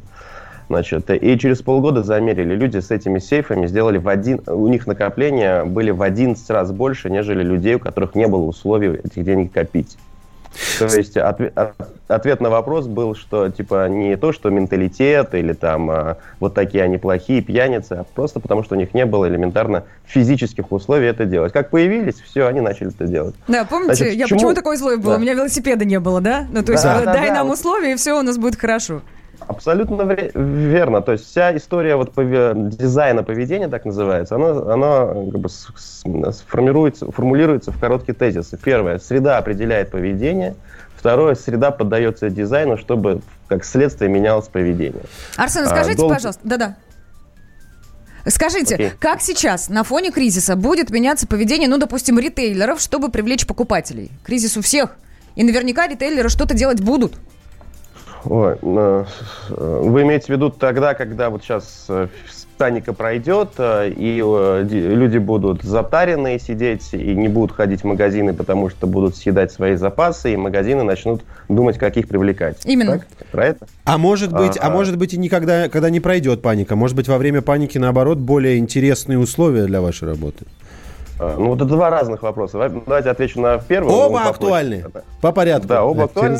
Значит, 0.69 1.09
и 1.09 1.39
через 1.39 1.63
полгода 1.63 2.03
замерили. 2.03 2.53
Люди 2.53 2.77
с 2.77 2.91
этими 2.91 3.17
сейфами 3.17 3.65
сделали 3.65 3.97
в 3.97 4.07
один... 4.09 4.41
У 4.45 4.67
них 4.67 4.85
накопления 4.85 5.63
были 5.63 5.89
в 5.89 6.03
11 6.03 6.47
раз 6.51 6.71
больше, 6.71 7.09
нежели 7.09 7.41
людей, 7.41 7.73
у 7.73 7.79
которых 7.79 8.13
не 8.13 8.27
было 8.27 8.43
условий 8.43 8.89
этих 8.89 9.23
денег 9.23 9.53
копить. 9.53 9.97
То 10.79 10.85
есть 10.85 11.17
от- 11.17 11.39
ответ 12.07 12.41
на 12.41 12.49
вопрос 12.49 12.87
был, 12.87 13.15
что 13.15 13.49
типа 13.49 13.87
не 13.89 14.15
то, 14.15 14.31
что 14.31 14.49
менталитет 14.49 15.33
или 15.35 15.53
там 15.53 15.89
а, 15.91 16.17
вот 16.39 16.53
такие 16.53 16.83
они 16.83 16.97
плохие, 16.97 17.41
пьяницы, 17.41 17.93
а 17.93 18.03
просто 18.15 18.39
потому, 18.39 18.63
что 18.63 18.75
у 18.75 18.77
них 18.77 18.93
не 18.93 19.05
было 19.05 19.27
элементарно 19.27 19.83
физических 20.05 20.71
условий 20.71 21.07
это 21.07 21.25
делать. 21.25 21.51
Как 21.53 21.69
появились, 21.69 22.15
все, 22.21 22.47
они 22.47 22.61
начали 22.61 22.89
это 22.89 23.05
делать. 23.05 23.35
Да, 23.47 23.65
помните, 23.65 23.95
Значит, 23.95 24.13
я 24.15 24.25
почему- 24.25 24.39
почему 24.39 24.53
такой 24.53 24.77
злой 24.77 24.97
был? 24.97 25.11
Да. 25.11 25.17
У 25.17 25.19
меня 25.19 25.33
велосипеда 25.33 25.85
не 25.85 25.99
было, 25.99 26.21
да? 26.21 26.45
Ну, 26.51 26.63
то 26.63 26.71
есть, 26.71 26.83
Да, 26.83 27.01
да, 27.01 27.13
дай 27.13 27.27
да, 27.29 27.35
нам 27.35 27.47
вот. 27.47 27.57
условия, 27.57 27.93
и 27.93 27.95
все 27.95 28.17
у 28.17 28.21
нас 28.21 28.37
будет 28.37 28.55
хорошо. 28.59 29.01
Абсолютно 29.47 30.01
верно. 30.03 31.01
То 31.01 31.13
есть 31.13 31.25
вся 31.25 31.55
история 31.55 31.95
вот 31.95 32.13
пове- 32.13 32.53
дизайна 32.69 33.23
поведения, 33.23 33.67
так 33.69 33.85
называется, 33.85 34.35
она, 34.35 34.49
она 34.73 35.07
как 35.31 35.39
бы 35.39 35.49
формулируется 37.11 37.71
в 37.71 37.79
короткие 37.79 38.13
тезисы. 38.13 38.57
Первое, 38.61 38.99
среда 38.99 39.37
определяет 39.37 39.91
поведение. 39.91 40.55
Второе, 40.95 41.35
среда 41.35 41.71
поддается 41.71 42.29
дизайну, 42.29 42.77
чтобы 42.77 43.21
как 43.47 43.63
следствие 43.63 44.09
менялось 44.09 44.47
поведение. 44.47 45.03
Арсен, 45.37 45.63
А, 45.63 45.67
скажите, 45.67 45.97
долг- 45.97 46.13
пожалуйста, 46.15 46.41
да-да. 46.43 46.75
Скажите, 48.29 48.75
Окей. 48.75 48.91
как 48.99 49.21
сейчас 49.21 49.69
на 49.69 49.83
фоне 49.85 50.11
кризиса 50.11 50.57
будет 50.57 50.89
меняться 50.89 51.25
поведение, 51.27 51.69
ну, 51.69 51.77
допустим, 51.77 52.19
ритейлеров, 52.19 52.81
чтобы 52.81 53.09
привлечь 53.09 53.47
покупателей? 53.47 54.11
Кризис 54.25 54.57
у 54.57 54.61
всех. 54.61 54.97
И 55.35 55.43
наверняка 55.43 55.87
ритейлеры 55.87 56.27
что-то 56.27 56.53
делать 56.53 56.81
будут. 56.81 57.13
Ой, 58.29 58.55
э, 58.61 59.05
вы 59.49 60.01
имеете 60.03 60.25
в 60.25 60.29
виду 60.29 60.49
тогда, 60.49 60.93
когда 60.93 61.29
вот 61.29 61.43
сейчас 61.43 61.87
паника 62.57 62.91
пройдет, 62.93 63.51
э, 63.57 63.89
и 63.89 64.21
э, 64.23 64.63
ди- 64.67 64.81
люди 64.81 65.17
будут 65.17 65.63
затаренные 65.63 66.39
сидеть 66.39 66.89
и 66.93 67.15
не 67.15 67.27
будут 67.27 67.55
ходить 67.55 67.81
в 67.81 67.83
магазины, 67.85 68.33
потому 68.33 68.69
что 68.69 68.87
будут 68.87 69.15
съедать 69.15 69.51
свои 69.51 69.75
запасы, 69.75 70.33
и 70.33 70.37
магазины 70.37 70.83
начнут 70.83 71.21
думать, 71.47 71.77
как 71.77 71.97
их 71.97 72.07
привлекать. 72.07 72.57
Именно. 72.65 72.93
Так? 72.99 73.07
Про 73.31 73.45
это? 73.45 73.67
А 73.85 73.97
может 73.97 74.31
быть, 74.33 74.57
а 74.57 74.65
Ага. 74.67 74.71
может 74.71 74.97
быть 74.97 75.13
и 75.13 75.17
никогда, 75.17 75.69
когда 75.69 75.89
не 75.89 75.99
пройдет 75.99 76.41
паника, 76.41 76.75
может 76.75 76.95
быть 76.95 77.07
во 77.07 77.17
время 77.17 77.41
паники 77.41 77.77
наоборот 77.77 78.17
более 78.17 78.57
интересные 78.57 79.19
условия 79.19 79.65
для 79.65 79.81
вашей 79.81 80.07
работы. 80.07 80.45
Э, 81.19 81.35
Ну, 81.37 81.49
вот 81.49 81.55
это 81.61 81.65
два 81.65 81.89
разных 81.89 82.21
вопроса. 82.23 82.53
Давай- 82.53 82.81
Давайте 82.85 83.09
отвечу 83.09 83.41
на 83.41 83.57
первый. 83.59 83.91
Оба 83.93 84.23
актуальны. 84.29 84.83
По 85.21 85.31
порядку. 85.31 85.67
Да, 85.67 85.83
оба 85.83 86.03
актуальны, 86.05 86.37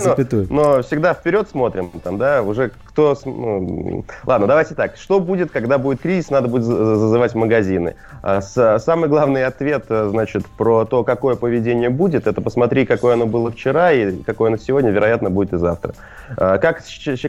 но, 0.52 0.76
но 0.76 0.82
всегда 0.84 1.14
вперед 1.14 1.50
смотрим, 1.50 1.90
там, 2.04 2.18
да, 2.18 2.44
уже 2.44 2.72
кто... 2.86 3.16
ну, 3.26 4.06
ладно, 4.26 4.46
давайте 4.48 4.76
так. 4.76 4.96
Что 4.98 5.20
будет, 5.20 5.52
когда 5.52 5.78
будет 5.78 6.02
кризис, 6.02 6.30
надо 6.30 6.48
будет 6.48 6.64
за- 6.64 6.96
зазывать 6.96 7.34
магазины. 7.36 7.96
А 8.22 8.42
самый 8.42 9.10
главный 9.10 9.46
ответ, 9.46 9.86
э, 9.90 10.10
значит, 10.12 10.46
про 10.58 10.86
то, 10.86 11.04
какое 11.04 11.36
поведение 11.36 11.90
будет, 11.90 12.28
это 12.28 12.42
посмотри, 12.42 12.86
какое 12.86 13.14
оно 13.14 13.26
было 13.26 13.52
вчера 13.52 13.92
и 13.92 14.12
какое 14.24 14.50
оно 14.50 14.58
сегодня, 14.58 14.92
вероятно, 14.92 15.30
будет 15.30 15.54
и 15.54 15.58
завтра. 15.58 15.94
А 16.38 16.58
Как, 16.58 16.82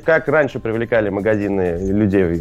как 0.05 0.29
раньше 0.29 0.59
привлекали 0.59 1.09
магазины 1.09 1.79
людей 1.81 2.41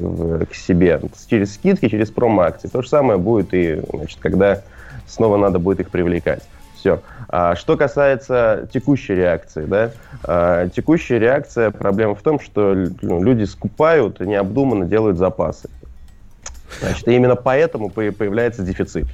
к 0.50 0.56
себе? 0.56 1.00
Через 1.30 1.54
скидки, 1.54 1.88
через 1.88 2.10
промо-акции. 2.12 2.68
То 2.68 2.82
же 2.82 2.90
самое 2.90 3.18
будет 3.20 3.54
и, 3.54 3.82
значит, 3.94 4.20
когда 4.20 4.62
снова 5.08 5.38
надо 5.38 5.60
будет 5.60 5.80
их 5.80 5.90
привлекать. 5.90 6.44
Все. 6.76 7.02
А 7.30 7.56
что 7.56 7.76
касается 7.76 8.70
текущей 8.72 9.16
реакции, 9.16 9.66
да, 9.66 9.92
а, 10.24 10.68
текущая 10.70 11.18
реакция, 11.18 11.72
проблема 11.72 12.14
в 12.14 12.22
том, 12.22 12.40
что 12.40 12.76
ну, 13.02 13.24
люди 13.24 13.46
скупают 13.46 14.22
и 14.22 14.28
необдуманно 14.28 14.86
делают 14.86 15.18
запасы. 15.18 15.70
Значит, 16.80 17.08
и 17.08 17.16
именно 17.16 17.36
поэтому 17.36 17.90
по- 17.90 18.12
появляется 18.12 18.62
дефицит. 18.62 19.08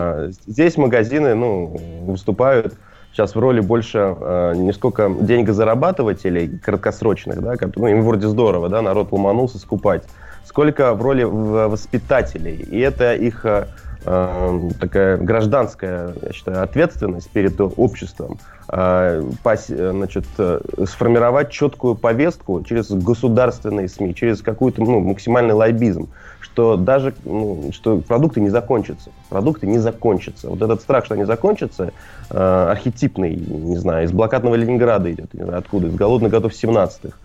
А, 0.00 0.28
Здесь 0.46 0.76
магазины 0.76 1.34
ну, 1.34 1.66
выступают 2.06 2.74
сейчас 3.12 3.34
в 3.34 3.38
роли 3.40 3.60
больше 3.60 3.98
а, 3.98 4.52
не 4.52 4.72
сколько 4.72 5.10
деньгозарабатывателей 5.20 6.58
краткосрочных, 6.58 7.42
да, 7.42 7.56
как- 7.56 7.74
ну, 7.76 7.88
им 7.88 8.02
вроде 8.02 8.28
здорово, 8.28 8.68
да, 8.68 8.82
народ 8.82 9.10
ломанулся 9.10 9.58
скупать, 9.58 10.04
сколько 10.44 10.94
в 10.94 11.02
роли 11.02 11.24
воспитателей. 11.24 12.54
И 12.56 12.78
это 12.78 13.14
их 13.14 13.44
а, 13.44 13.68
такая 14.06 15.16
гражданская, 15.16 16.14
я 16.22 16.32
считаю, 16.32 16.62
ответственность 16.62 17.28
перед 17.30 17.60
обществом. 17.60 18.38
а, 18.68 19.20
пос- 19.44 19.90
значит, 19.92 20.24
э, 20.38 20.60
сформировать 20.86 21.50
четкую 21.50 21.94
повестку 21.94 22.64
через 22.64 22.90
государственные 22.90 23.88
СМИ, 23.88 24.12
через 24.14 24.42
какой-то 24.42 24.82
ну, 24.82 24.98
максимальный 25.00 25.54
лоббизм, 25.54 26.08
что 26.40 26.76
даже 26.76 27.14
ну, 27.24 27.70
что 27.72 27.98
продукты 27.98 28.40
не 28.40 28.50
закончатся. 28.50 29.10
Продукты 29.28 29.68
не 29.68 29.78
закончатся. 29.78 30.50
Вот 30.50 30.62
этот 30.62 30.80
страх, 30.80 31.04
что 31.04 31.14
они 31.14 31.24
закончатся, 31.24 31.92
э, 32.30 32.66
архетипный, 32.70 33.36
не 33.36 33.76
знаю, 33.76 34.06
из 34.06 34.12
блокадного 34.12 34.56
Ленинграда 34.56 35.12
идет, 35.12 35.32
не 35.34 35.44
знаю 35.44 35.60
откуда, 35.60 35.86
из 35.86 35.94
голодных 35.94 36.32
годов 36.32 36.52
17-х. 36.52 37.16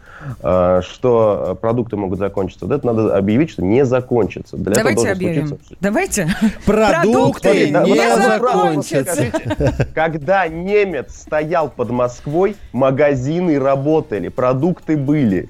Э, 0.41 0.81
что 0.89 1.47
э, 1.51 1.55
продукты 1.55 1.97
могут 1.97 2.19
закончиться. 2.19 2.65
Вот 2.65 2.73
это 2.75 2.85
надо 2.85 3.17
объявить, 3.17 3.51
что 3.51 3.63
не 3.63 3.85
закончится. 3.85 4.57
Для 4.57 4.71
этого 4.73 4.75
Давайте 4.83 4.95
должен 4.95 5.13
объявим. 5.13 5.47
случиться 5.47 5.75
Давайте. 5.79 6.35
Продукты 6.65 7.69
не 7.69 7.73
вот 7.73 8.23
закончатся. 8.23 9.87
Когда 9.93 10.47
немец 10.47 11.15
стоял 11.21 11.69
под 11.69 11.89
Москвой, 11.91 12.55
магазины 12.73 13.59
работали, 13.59 14.27
продукты 14.29 14.97
были. 14.97 15.49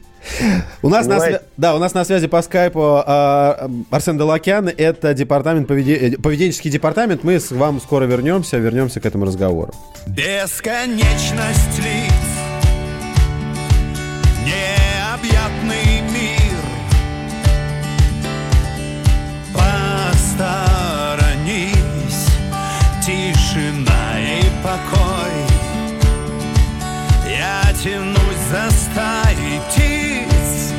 У 0.84 0.90
нас 0.90 1.08
на, 1.08 1.18
свя- 1.18 1.42
да, 1.58 1.76
у 1.76 1.80
нас 1.80 1.94
на 1.96 2.06
связи 2.06 2.28
по 2.28 2.42
скайпу 2.44 3.02
а, 3.06 3.70
Арсен 3.90 4.18
Далакян. 4.18 4.70
Это 4.70 5.14
департамент 5.16 5.68
поведе- 5.70 6.14
э, 6.14 6.22
поведенческий 6.22 6.70
департамент. 6.70 7.24
Мы 7.24 7.40
с 7.40 7.52
вам 7.52 7.82
скоро 7.82 8.06
вернемся, 8.06 8.58
вернемся 8.58 9.00
к 9.00 9.06
этому 9.08 9.26
разговору. 9.26 9.74
Бесконечность 10.06 11.80
лиц 11.80 12.11
тянусь 27.84 28.52
стаей 28.70 29.60
птиц. 29.68 30.74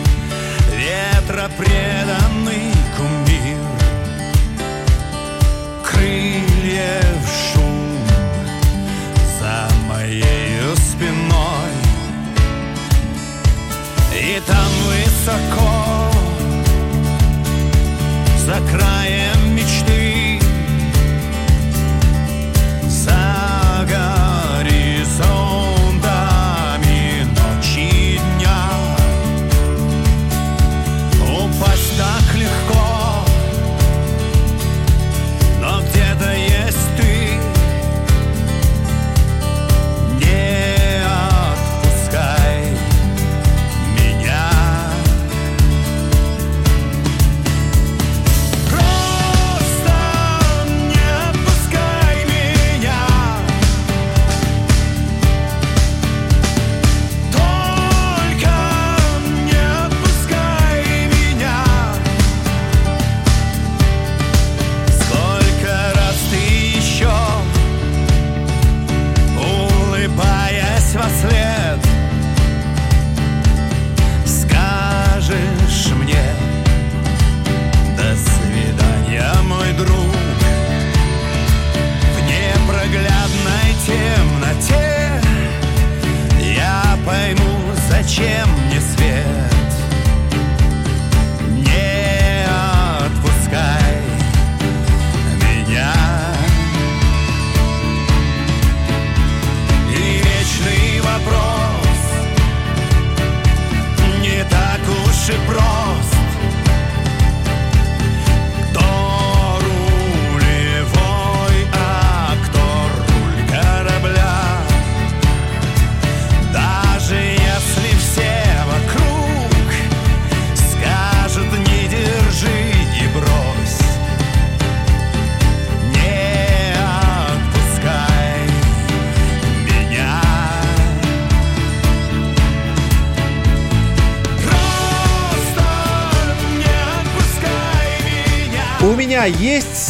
Ветра 0.70 1.50
преданный 1.58 2.72
кумир. 2.96 3.58
Крыльев 5.84 7.24
шум 7.52 7.98
за 9.40 9.68
моею 9.88 10.76
спиной. 10.76 11.72
И 14.14 14.40
там 14.46 14.70
высоко 14.86 16.10
За 18.46 18.60
краем 18.70 19.56
мечты 19.56 20.11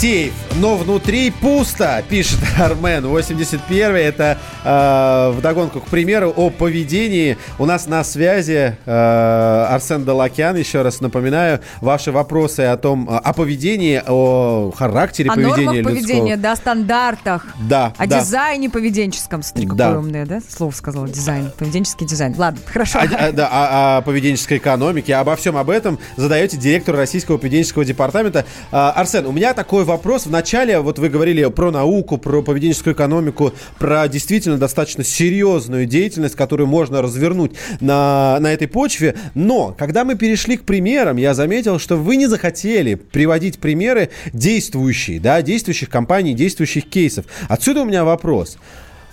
сейф 0.03 0.42
но 0.63 0.77
внутри 0.77 1.33
пусто, 1.33 2.05
пишет 2.09 2.39
Армен 2.57 3.05
81 3.09 3.97
Это 3.97 4.39
э, 4.63 5.33
вдогонку 5.37 5.81
к 5.81 5.87
примеру 5.87 6.33
о 6.37 6.51
поведении. 6.51 7.37
У 7.59 7.67
нас 7.67 7.89
на 7.89 8.05
связи 8.05 8.77
э, 8.87 9.67
Арсен 9.69 10.05
Далакян, 10.05 10.55
еще 10.55 10.83
раз 10.83 11.01
напоминаю, 11.01 11.59
ваши 11.81 12.13
вопросы 12.13 12.61
о 12.61 12.77
том, 12.77 13.09
о 13.11 13.33
поведении, 13.33 14.01
о 14.07 14.71
характере 14.71 15.31
О 15.31 15.35
поведения 15.35 15.65
нормах 15.65 15.75
людского. 15.75 15.95
поведения, 15.97 16.37
да, 16.37 16.55
стандартах. 16.55 17.45
Да, 17.69 17.93
О 17.99 18.07
да. 18.07 18.21
дизайне 18.21 18.71
поведенческом. 18.71 19.43
Смотри, 19.43 19.67
какое 19.67 19.91
Да. 19.91 19.99
умное, 19.99 20.27
да? 20.27 20.39
Слово 20.49 20.71
сказала, 20.71 21.09
дизайн. 21.09 21.51
Поведенческий 21.59 22.07
дизайн. 22.07 22.37
Ладно, 22.39 22.61
хорошо. 22.65 23.01
О, 23.01 23.03
о- 23.03 23.33
да, 23.33 23.49
о, 23.51 23.97
о 23.99 24.03
поведенческой 24.03 24.59
экономике, 24.59 25.17
обо 25.17 25.35
всем 25.35 25.57
об 25.57 25.71
этом 25.71 25.99
задаете 26.17 26.57
директору 26.57 26.99
Российского 26.99 27.37
поведенческого 27.39 27.85
департамента. 27.85 28.45
А, 28.71 28.93
Арсен, 28.93 29.27
у 29.27 29.33
меня 29.33 29.55
такой 29.55 29.83
вопрос. 29.83 30.27
Вначале 30.53 30.81
вот 30.81 30.99
вы 30.99 31.09
говорили 31.09 31.49
про 31.49 31.71
науку, 31.71 32.19
про 32.19 32.43
поведенческую 32.43 32.95
экономику, 32.95 33.55
про 33.79 34.07
действительно 34.07 34.59
достаточно 34.59 35.03
серьезную 35.03 35.87
деятельность, 35.87 36.35
которую 36.37 36.67
можно 36.67 37.01
развернуть 37.01 37.53
на, 37.81 38.37
на 38.39 38.53
этой 38.53 38.69
почве. 38.69 39.17
Но, 39.35 39.75
когда 39.79 40.05
мы 40.05 40.15
перешли 40.15 40.59
к 40.59 40.65
примерам, 40.65 41.17
я 41.17 41.33
заметил, 41.33 41.79
что 41.79 41.97
вы 41.97 42.17
не 42.17 42.27
захотели 42.27 42.97
приводить 42.97 43.61
примеры 43.61 44.11
действующие, 44.35 45.21
да, 45.21 45.41
действующих 45.41 45.89
компаний, 45.89 46.35
действующих 46.35 46.87
кейсов. 46.87 47.25
Отсюда 47.49 47.81
у 47.81 47.85
меня 47.87 48.05
вопрос. 48.05 48.59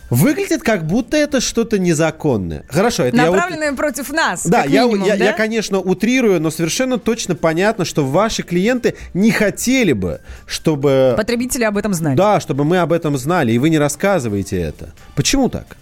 Выглядит, 0.10 0.64
как 0.64 0.86
будто 0.86 1.18
это 1.18 1.40
что-то 1.40 1.78
незаконное. 1.78 2.64
Хорошо, 2.70 3.04
это 3.04 3.18
я 3.18 3.28
вот- 3.28 3.36
Направленные 3.36 3.74
против 3.74 4.10
нас, 4.12 4.46
да, 4.46 4.64
как 4.64 4.72
я, 4.72 4.86
минимум, 4.86 5.08
я, 5.08 5.18
да? 5.18 5.26
я, 5.26 5.34
конечно, 5.34 5.80
утрирую, 5.80 6.42
но 6.42 6.50
совершенно 6.50 6.98
точно 6.98 7.36
понятно, 7.36 7.86
что 7.86 8.06
ваши 8.06 8.44
клиенты 8.44 8.96
не 9.14 9.32
хотели 9.32 9.94
бы, 9.94 10.22
чтобы... 10.48 11.14
Потребители 11.16 11.64
об 11.64 11.78
этом 11.78 11.94
знали. 11.94 12.16
Да, 12.16 12.40
чтобы 12.40 12.64
мы 12.64 12.80
об 12.80 12.92
этом 12.92 13.18
знали, 13.18 13.52
и 13.52 13.60
вы 13.60 13.70
не 13.70 13.78
рассказываете 13.78 14.60
это. 14.60 14.94
Почему 15.16 15.50
так? 15.50 15.78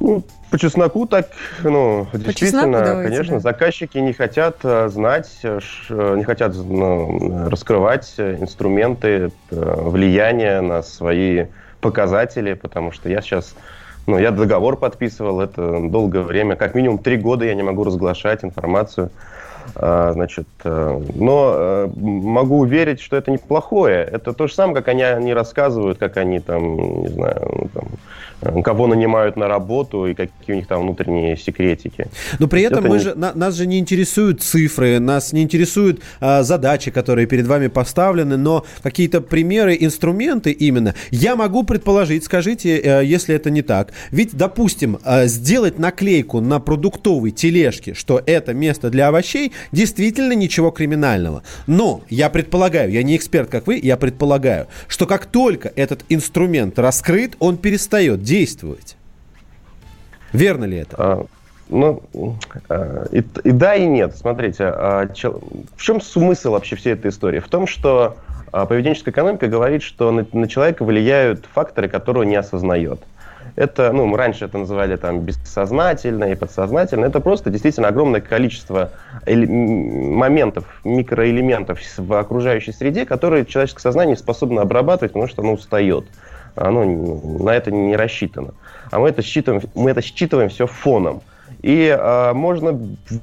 Ну, 0.00 0.24
по 0.50 0.58
чесноку 0.58 1.06
так, 1.06 1.30
ну, 1.62 2.06
действительно, 2.12 2.84
давайте, 2.84 3.10
конечно, 3.10 3.34
да. 3.34 3.40
заказчики 3.40 3.98
не 3.98 4.12
хотят 4.12 4.58
э, 4.62 4.88
знать, 4.88 5.30
э, 5.42 5.58
э, 5.88 6.14
не 6.16 6.22
хотят 6.24 6.54
ну, 6.54 7.48
раскрывать 7.48 8.14
инструменты 8.18 9.32
влияния 9.50 10.60
на 10.60 10.82
свои 10.82 11.46
показатели, 11.84 12.54
потому 12.54 12.92
что 12.92 13.10
я 13.10 13.20
сейчас, 13.20 13.54
ну, 14.06 14.18
я 14.18 14.30
договор 14.30 14.78
подписывал, 14.78 15.42
это 15.42 15.86
долгое 15.90 16.22
время, 16.22 16.56
как 16.56 16.74
минимум 16.74 16.96
три 16.96 17.18
года 17.18 17.44
я 17.44 17.54
не 17.54 17.62
могу 17.62 17.84
разглашать 17.84 18.42
информацию. 18.42 19.10
А, 19.76 20.12
Значит, 20.12 20.46
э, 20.64 21.00
но 21.14 21.54
э, 21.56 21.88
могу 21.96 22.58
уверить, 22.58 23.00
что 23.00 23.16
это 23.16 23.30
неплохое. 23.30 24.02
Это 24.04 24.32
то 24.32 24.46
же 24.46 24.54
самое, 24.54 24.76
как 24.76 24.88
они, 24.88 25.02
они 25.02 25.34
рассказывают, 25.34 25.98
как 25.98 26.16
они 26.16 26.40
там, 26.40 27.02
не 27.02 27.08
знаю, 27.08 27.50
ну, 27.52 27.68
там, 27.72 27.84
кого 28.64 28.86
нанимают 28.86 29.36
на 29.36 29.48
работу 29.48 30.06
и 30.06 30.14
какие 30.14 30.54
у 30.54 30.56
них 30.56 30.66
там 30.66 30.82
внутренние 30.82 31.36
секретики. 31.36 32.06
Но 32.38 32.48
при 32.48 32.62
этом 32.62 32.80
Это 32.80 32.88
мы 32.88 32.96
не- 32.98 33.02
же, 33.02 33.14
на- 33.14 33.32
нас 33.34 33.54
же 33.54 33.66
не 33.66 33.78
интересуют 33.78 34.42
цифры, 34.42 34.98
нас 35.00 35.32
не 35.32 35.42
интересуют 35.42 36.00
а, 36.20 36.42
задачи, 36.42 36.90
которые 36.90 37.26
перед 37.26 37.46
вами 37.46 37.68
поставлены, 37.68 38.36
но 38.36 38.64
какие-то 38.82 39.20
примеры, 39.20 39.76
инструменты 39.80 40.50
именно. 40.52 40.94
Я 41.10 41.36
могу 41.36 41.62
предположить, 41.64 42.24
скажите, 42.24 42.78
э, 42.78 43.04
если 43.04 43.34
это 43.34 43.50
не 43.50 43.62
так. 43.62 43.92
Ведь, 44.10 44.34
допустим, 44.34 44.98
э, 45.04 45.26
сделать 45.26 45.78
наклейку 45.78 46.40
на 46.40 46.60
продуктовой 46.60 47.30
тележке, 47.30 47.94
что 47.94 48.22
это 48.26 48.52
место 48.54 48.90
для 48.90 49.08
овощей, 49.08 49.52
действительно 49.72 50.32
ничего 50.32 50.70
криминального. 50.70 51.42
Но 51.66 52.02
я 52.10 52.28
предполагаю, 52.30 52.90
я 52.90 53.02
не 53.02 53.16
эксперт, 53.16 53.48
как 53.50 53.66
вы, 53.66 53.80
я 53.82 53.96
предполагаю, 53.96 54.66
что 54.88 55.06
как 55.06 55.26
только 55.26 55.72
этот 55.76 56.04
инструмент 56.08 56.78
раскрыт, 56.78 57.36
он 57.38 57.56
перестает 57.56 58.22
действовать. 58.22 58.33
Верно 60.32 60.64
ли 60.64 60.78
это? 60.78 60.96
А, 60.98 61.26
Ну, 61.68 62.02
а, 62.68 63.06
и, 63.12 63.22
и 63.44 63.50
да, 63.52 63.74
и 63.74 63.86
нет. 63.86 64.16
Смотрите, 64.16 64.64
а, 64.64 65.08
в 65.08 65.82
чем 65.82 66.00
смысл 66.00 66.52
вообще 66.52 66.76
всей 66.76 66.94
этой 66.94 67.10
истории? 67.10 67.38
В 67.38 67.48
том, 67.48 67.66
что 67.66 68.16
а, 68.52 68.66
поведенческая 68.66 69.12
экономика 69.12 69.46
говорит, 69.46 69.82
что 69.82 70.10
на, 70.10 70.26
на 70.32 70.48
человека 70.48 70.84
влияют 70.84 71.46
факторы, 71.52 71.88
которые 71.88 72.22
он 72.22 72.28
не 72.28 72.36
осознает. 72.36 73.00
Это, 73.56 73.92
ну, 73.92 74.06
мы 74.06 74.18
раньше 74.18 74.46
это 74.46 74.58
называли 74.58 74.96
там 74.96 75.20
бессознательно 75.20 76.24
и 76.24 76.34
подсознательно. 76.34 77.04
Это 77.04 77.20
просто 77.20 77.50
действительно 77.50 77.88
огромное 77.88 78.20
количество 78.20 78.90
моментов, 79.26 80.64
микроэлементов 80.84 81.78
в 81.96 82.12
окружающей 82.18 82.72
среде, 82.72 83.06
которые 83.06 83.46
человеческое 83.46 83.82
сознание 83.82 84.16
способно 84.16 84.62
обрабатывать, 84.62 85.12
потому 85.12 85.28
что 85.28 85.42
оно 85.42 85.52
устает. 85.52 86.04
Оно 86.54 86.84
на 86.84 87.50
это 87.50 87.70
не 87.70 87.96
рассчитано. 87.96 88.54
А 88.90 88.98
мы 88.98 89.08
это 89.08 89.22
считываем, 89.22 89.62
мы 89.74 89.90
это 89.90 90.02
считываем 90.02 90.48
все 90.48 90.66
фоном. 90.66 91.22
И 91.62 91.88
а, 91.98 92.34
можно 92.34 92.78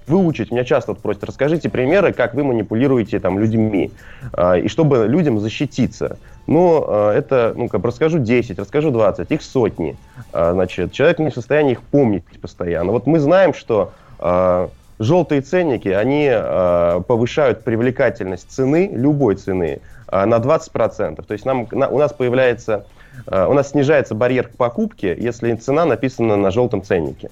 выучить, 0.08 0.52
меня 0.52 0.63
часто 0.63 0.94
вот 0.94 1.02
просят, 1.02 1.24
расскажите 1.24 1.70
примеры, 1.70 2.12
как 2.12 2.34
вы 2.34 2.44
манипулируете 2.44 3.20
там 3.20 3.38
людьми, 3.38 3.91
а, 4.34 4.58
и 4.58 4.67
чтобы 4.67 5.06
людям 5.08 5.39
защититься. 5.39 6.17
Ну, 6.48 6.84
а, 6.88 7.13
это, 7.13 7.54
ну, 7.56 7.67
как 7.67 7.82
бы 7.82 7.89
расскажу 7.89 8.17
10, 8.17 8.58
расскажу 8.58 8.89
20, 8.89 9.30
их 9.32 9.44
сотни. 9.44 9.96
А, 10.34 10.54
значит, 10.54 10.91
человек 10.91 11.20
не 11.20 11.30
в 11.30 11.34
состоянии 11.36 11.74
их 11.74 11.82
помнить 11.84 12.24
постоянно. 12.41 12.91
Вот 12.91 13.06
мы 13.06 13.20
знаем, 13.20 13.54
что 13.54 13.94
а, 14.17 14.70
желтые 14.98 15.41
ценники, 15.41 15.89
они 15.89 16.30
а, 16.32 17.02
повышают 17.02 17.63
привлекательность 17.63 18.50
цены, 18.52 18.89
любой 18.91 19.36
цены, 19.36 19.82
а, 20.08 20.26
на 20.26 20.39
20%. 20.39 21.24
То 21.24 21.34
есть 21.34 21.46
нам, 21.46 21.67
на- 21.72 21.89
у 21.89 22.00
нас 22.00 22.12
появляется, 22.12 22.86
у 23.28 23.54
нас 23.54 23.71
снижается 23.71 24.15
барьер 24.15 24.47
к 24.47 24.52
покупке, 24.58 25.15
если 25.19 25.54
цена 25.56 25.86
написана 25.86 26.36
на 26.38 26.52
желтом 26.52 26.84
ценнике 26.84 27.30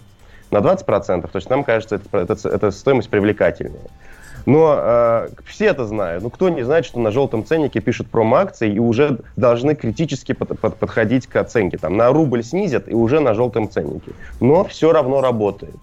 на 0.51 0.57
20%, 0.57 1.21
то 1.21 1.29
есть 1.35 1.49
нам 1.49 1.63
кажется, 1.63 2.01
это, 2.11 2.71
стоимость 2.71 3.09
привлекательнее. 3.09 3.81
Но 4.45 4.75
э, 4.79 5.29
все 5.45 5.65
это 5.65 5.85
знают. 5.85 6.23
Ну, 6.23 6.29
кто 6.31 6.49
не 6.49 6.63
знает, 6.63 6.85
что 6.85 6.99
на 6.99 7.11
желтом 7.11 7.45
ценнике 7.45 7.81
пишут 7.81 8.07
промо-акции 8.09 8.71
и 8.73 8.79
уже 8.79 9.19
должны 9.35 9.75
критически 9.75 10.31
под- 10.31 10.59
под- 10.59 10.77
подходить 10.77 11.27
к 11.27 11.35
оценке. 11.35 11.77
Там 11.77 11.97
на 11.97 12.07
рубль 12.09 12.43
снизят 12.43 12.87
и 12.87 12.93
уже 12.95 13.19
на 13.19 13.33
желтом 13.35 13.69
ценнике. 13.69 14.11
Но 14.39 14.63
все 14.63 14.91
равно 14.91 15.21
работает. 15.21 15.75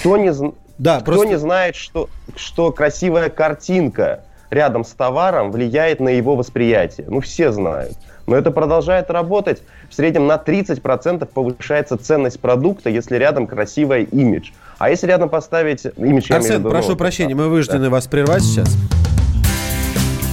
Кто 0.00 0.16
не, 0.16 0.32
Да, 0.78 0.96
кто 1.00 1.04
просто- 1.04 1.26
не 1.26 1.36
знает, 1.36 1.74
что, 1.76 2.08
что 2.36 2.72
красивая 2.72 3.28
картинка 3.28 4.24
рядом 4.50 4.84
с 4.84 4.90
товаром 4.90 5.50
влияет 5.50 6.00
на 6.00 6.08
его 6.08 6.36
восприятие? 6.36 7.06
Ну, 7.08 7.20
все 7.20 7.52
знают. 7.52 7.92
Но 8.26 8.36
это 8.36 8.50
продолжает 8.50 9.10
работать. 9.10 9.62
В 9.88 9.94
среднем 9.94 10.26
на 10.26 10.36
30% 10.36 11.24
повышается 11.26 11.96
ценность 11.96 12.40
продукта, 12.40 12.90
если 12.90 13.16
рядом 13.16 13.46
красивый 13.46 14.04
имидж. 14.04 14.50
А 14.78 14.90
если 14.90 15.06
рядом 15.06 15.28
поставить 15.28 15.86
имидж... 15.96 16.26
я 16.28 16.36
имею 16.36 16.42
в 16.42 16.46
Арсен, 16.46 16.58
виду, 16.60 16.70
прошу 16.70 16.90
ну, 16.90 16.96
прощения, 16.96 17.34
да. 17.34 17.42
мы 17.42 17.48
вынуждены 17.48 17.90
вас 17.90 18.06
прервать 18.06 18.42
сейчас. 18.42 18.76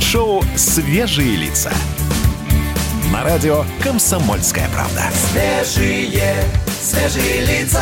Шоу 0.01 0.41
«Свежие 0.55 1.35
лица». 1.37 1.71
На 3.13 3.23
радио 3.23 3.63
«Комсомольская 3.81 4.67
правда». 4.73 5.03
Свежие, 5.13 6.33
свежие 6.81 7.45
лица. 7.45 7.81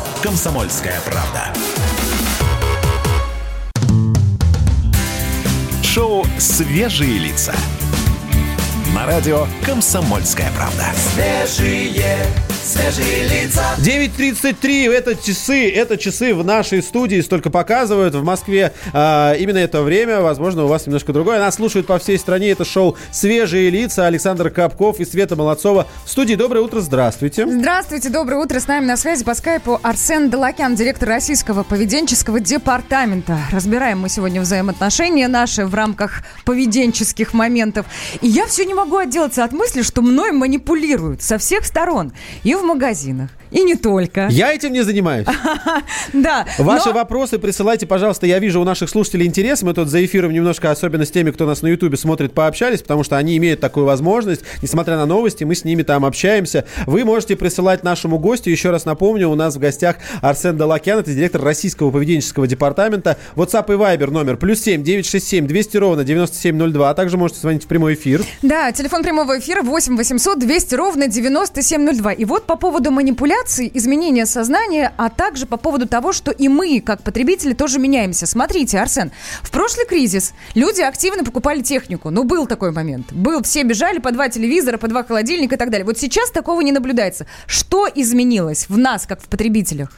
«Комсомольская 0.21 0.99
правда». 1.01 1.53
Шоу 5.83 6.25
«Свежие 6.37 7.17
лица». 7.17 7.53
На 8.95 9.05
радио 9.05 9.47
«Комсомольская 9.65 10.51
правда». 10.55 10.85
Свежие, 10.95 12.25
свежие 12.63 13.27
лица. 13.27 13.63
9.33, 13.79 14.91
это 14.91 15.15
часы, 15.15 15.69
это 15.69 15.97
часы 15.97 16.33
в 16.35 16.43
нашей 16.43 16.83
студии 16.83 17.19
столько 17.21 17.49
показывают. 17.49 18.13
В 18.13 18.23
Москве 18.23 18.73
а, 18.93 19.33
именно 19.33 19.57
это 19.57 19.81
время, 19.81 20.21
возможно, 20.21 20.65
у 20.65 20.67
вас 20.67 20.85
немножко 20.85 21.11
другое. 21.11 21.39
Нас 21.39 21.55
слушают 21.55 21.87
по 21.87 21.97
всей 21.97 22.17
стране. 22.19 22.51
Это 22.51 22.63
шоу 22.63 22.97
«Свежие 23.11 23.69
лица». 23.69 24.05
Александр 24.05 24.49
Капков 24.49 24.99
и 24.99 25.05
Света 25.05 25.35
Молодцова 25.35 25.87
в 26.05 26.09
студии. 26.09 26.35
Доброе 26.35 26.61
утро, 26.61 26.81
здравствуйте. 26.81 27.47
Здравствуйте, 27.47 28.09
доброе 28.09 28.37
утро. 28.37 28.59
С 28.59 28.67
нами 28.67 28.85
на 28.85 28.97
связи 28.97 29.23
по 29.23 29.33
скайпу 29.33 29.79
Арсен 29.81 30.29
Далакян, 30.29 30.75
директор 30.75 31.09
Российского 31.09 31.63
поведенческого 31.63 32.39
департамента. 32.39 33.39
Разбираем 33.51 33.99
мы 33.99 34.09
сегодня 34.09 34.41
взаимоотношения 34.41 35.27
наши 35.27 35.65
в 35.65 35.73
рамках 35.73 36.23
поведенческих 36.45 37.33
моментов. 37.33 37.85
И 38.21 38.27
я 38.27 38.45
все 38.45 38.65
не 38.65 38.73
могу 38.73 38.97
отделаться 38.97 39.43
от 39.43 39.51
мысли, 39.51 39.81
что 39.81 40.01
мной 40.01 40.31
манипулируют 40.31 41.21
со 41.23 41.37
всех 41.37 41.65
сторон. 41.65 42.13
И 42.43 42.50
в 42.55 42.63
магазинах, 42.63 43.29
и 43.51 43.63
не 43.63 43.75
только. 43.75 44.27
Я 44.29 44.53
этим 44.53 44.73
не 44.73 44.81
занимаюсь. 44.83 45.27
Да. 46.13 46.45
Ваши 46.57 46.89
но- 46.89 46.93
вопросы 46.95 47.37
присылайте, 47.39 47.85
пожалуйста. 47.85 48.25
Я 48.25 48.39
вижу 48.39 48.59
у 48.61 48.63
наших 48.63 48.89
слушателей 48.89 49.25
интерес. 49.27 49.61
Мы 49.63 49.73
тут 49.73 49.87
за 49.87 50.03
эфиром 50.03 50.33
немножко, 50.33 50.71
особенно 50.71 51.05
с 51.05 51.11
теми, 51.11 51.31
кто 51.31 51.45
нас 51.45 51.61
на 51.61 51.67
Ютубе 51.67 51.95
смотрит, 51.97 52.33
пообщались, 52.33 52.81
потому 52.81 53.03
что 53.03 53.17
они 53.17 53.37
имеют 53.37 53.59
такую 53.59 53.85
возможность. 53.85 54.41
Несмотря 54.61 54.97
на 54.97 55.05
новости, 55.05 55.43
мы 55.43 55.55
с 55.55 55.63
ними 55.63 55.83
там 55.83 56.05
общаемся. 56.05 56.65
Вы 56.85 57.05
можете 57.05 57.35
присылать 57.35 57.83
нашему 57.83 58.19
гостю. 58.19 58.49
Еще 58.49 58.71
раз 58.71 58.85
напомню, 58.85 59.29
у 59.29 59.35
нас 59.35 59.55
в 59.55 59.59
гостях 59.59 59.97
Арсен 60.21 60.57
Далакян, 60.57 60.99
это 60.99 61.13
директор 61.13 61.41
Российского 61.41 61.91
поведенческого 61.91 62.47
департамента. 62.47 63.17
WhatsApp 63.35 63.73
и 63.73 63.77
Viber 63.77 64.11
номер 64.11 64.37
плюс 64.37 64.59
семь 64.61 64.83
девять 64.83 65.05
шесть 65.05 65.27
семь 65.27 65.47
двести 65.47 65.77
ровно 65.77 66.03
девяносто 66.03 66.37
семь 66.37 66.55
ноль 66.57 66.71
два. 66.71 66.89
А 66.89 66.93
также 66.93 67.17
можете 67.17 67.39
звонить 67.41 67.63
в 67.63 67.67
прямой 67.67 67.93
эфир. 67.93 68.23
Да, 68.41 68.71
телефон 68.71 69.03
прямого 69.03 69.39
эфира 69.39 69.61
8 69.61 69.95
800 69.95 70.39
200 70.39 70.75
ровно 70.75 71.07
9702. 71.07 72.11
И 72.13 72.25
вот 72.25 72.40
по 72.45 72.55
поводу 72.55 72.91
манипуляций, 72.91 73.71
изменения 73.73 74.25
сознания, 74.25 74.91
а 74.97 75.09
также 75.09 75.45
по 75.45 75.57
поводу 75.57 75.87
того, 75.87 76.13
что 76.13 76.31
и 76.31 76.47
мы, 76.47 76.81
как 76.81 77.03
потребители, 77.03 77.53
тоже 77.53 77.79
меняемся. 77.79 78.25
Смотрите, 78.25 78.79
Арсен, 78.79 79.11
в 79.41 79.51
прошлый 79.51 79.85
кризис 79.85 80.33
люди 80.55 80.81
активно 80.81 81.23
покупали 81.23 81.61
технику. 81.61 82.09
Ну, 82.09 82.23
был 82.23 82.47
такой 82.47 82.71
момент. 82.71 83.11
Был, 83.11 83.43
все 83.43 83.63
бежали 83.63 83.99
по 83.99 84.11
два 84.11 84.29
телевизора, 84.29 84.77
по 84.77 84.87
два 84.87 85.03
холодильника 85.03 85.55
и 85.55 85.57
так 85.57 85.69
далее. 85.69 85.85
Вот 85.85 85.97
сейчас 85.97 86.31
такого 86.31 86.61
не 86.61 86.71
наблюдается. 86.71 87.25
Что 87.45 87.87
изменилось 87.93 88.67
в 88.69 88.77
нас, 88.77 89.05
как 89.05 89.21
в 89.21 89.27
потребителях? 89.27 89.91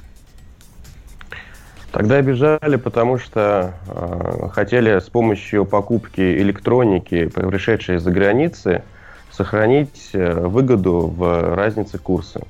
Тогда 1.92 2.20
бежали, 2.22 2.76
потому 2.78 3.20
что 3.20 3.76
э, 3.88 4.50
хотели 4.52 5.00
с 5.00 5.10
помощью 5.10 5.64
покупки 5.66 6.22
электроники, 6.22 7.28
пришедшей 7.28 7.98
из-за 7.98 8.10
границы, 8.10 8.84
сохранить 9.36 10.10
э, 10.14 10.34
выгоду 10.34 11.08
в 11.16 11.56
разнице 11.56 11.98
курса. 11.98 12.42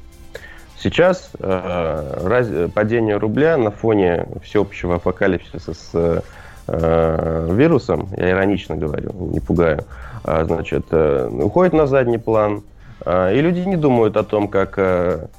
Сейчас 0.78 1.32
э, 1.40 2.70
падение 2.74 3.18
рубля 3.18 3.58
на 3.58 3.72
фоне 3.72 4.26
всеобщего 4.44 4.96
апокалипсиса 4.96 5.74
с 5.74 5.90
э, 5.94 7.48
вирусом, 7.52 8.10
я 8.18 8.32
иронично 8.32 8.76
говорю, 8.76 9.12
не 9.32 9.42
пугаю, 9.42 9.84
а, 10.24 10.46
значит, 10.46 10.86
уходит 10.94 11.74
на 11.74 11.88
задний 11.88 12.18
план. 12.18 12.64
И 13.06 13.38
люди 13.42 13.60
не 13.68 13.76
думают 13.76 14.16
о 14.16 14.24
том, 14.24 14.48
как 14.48 14.78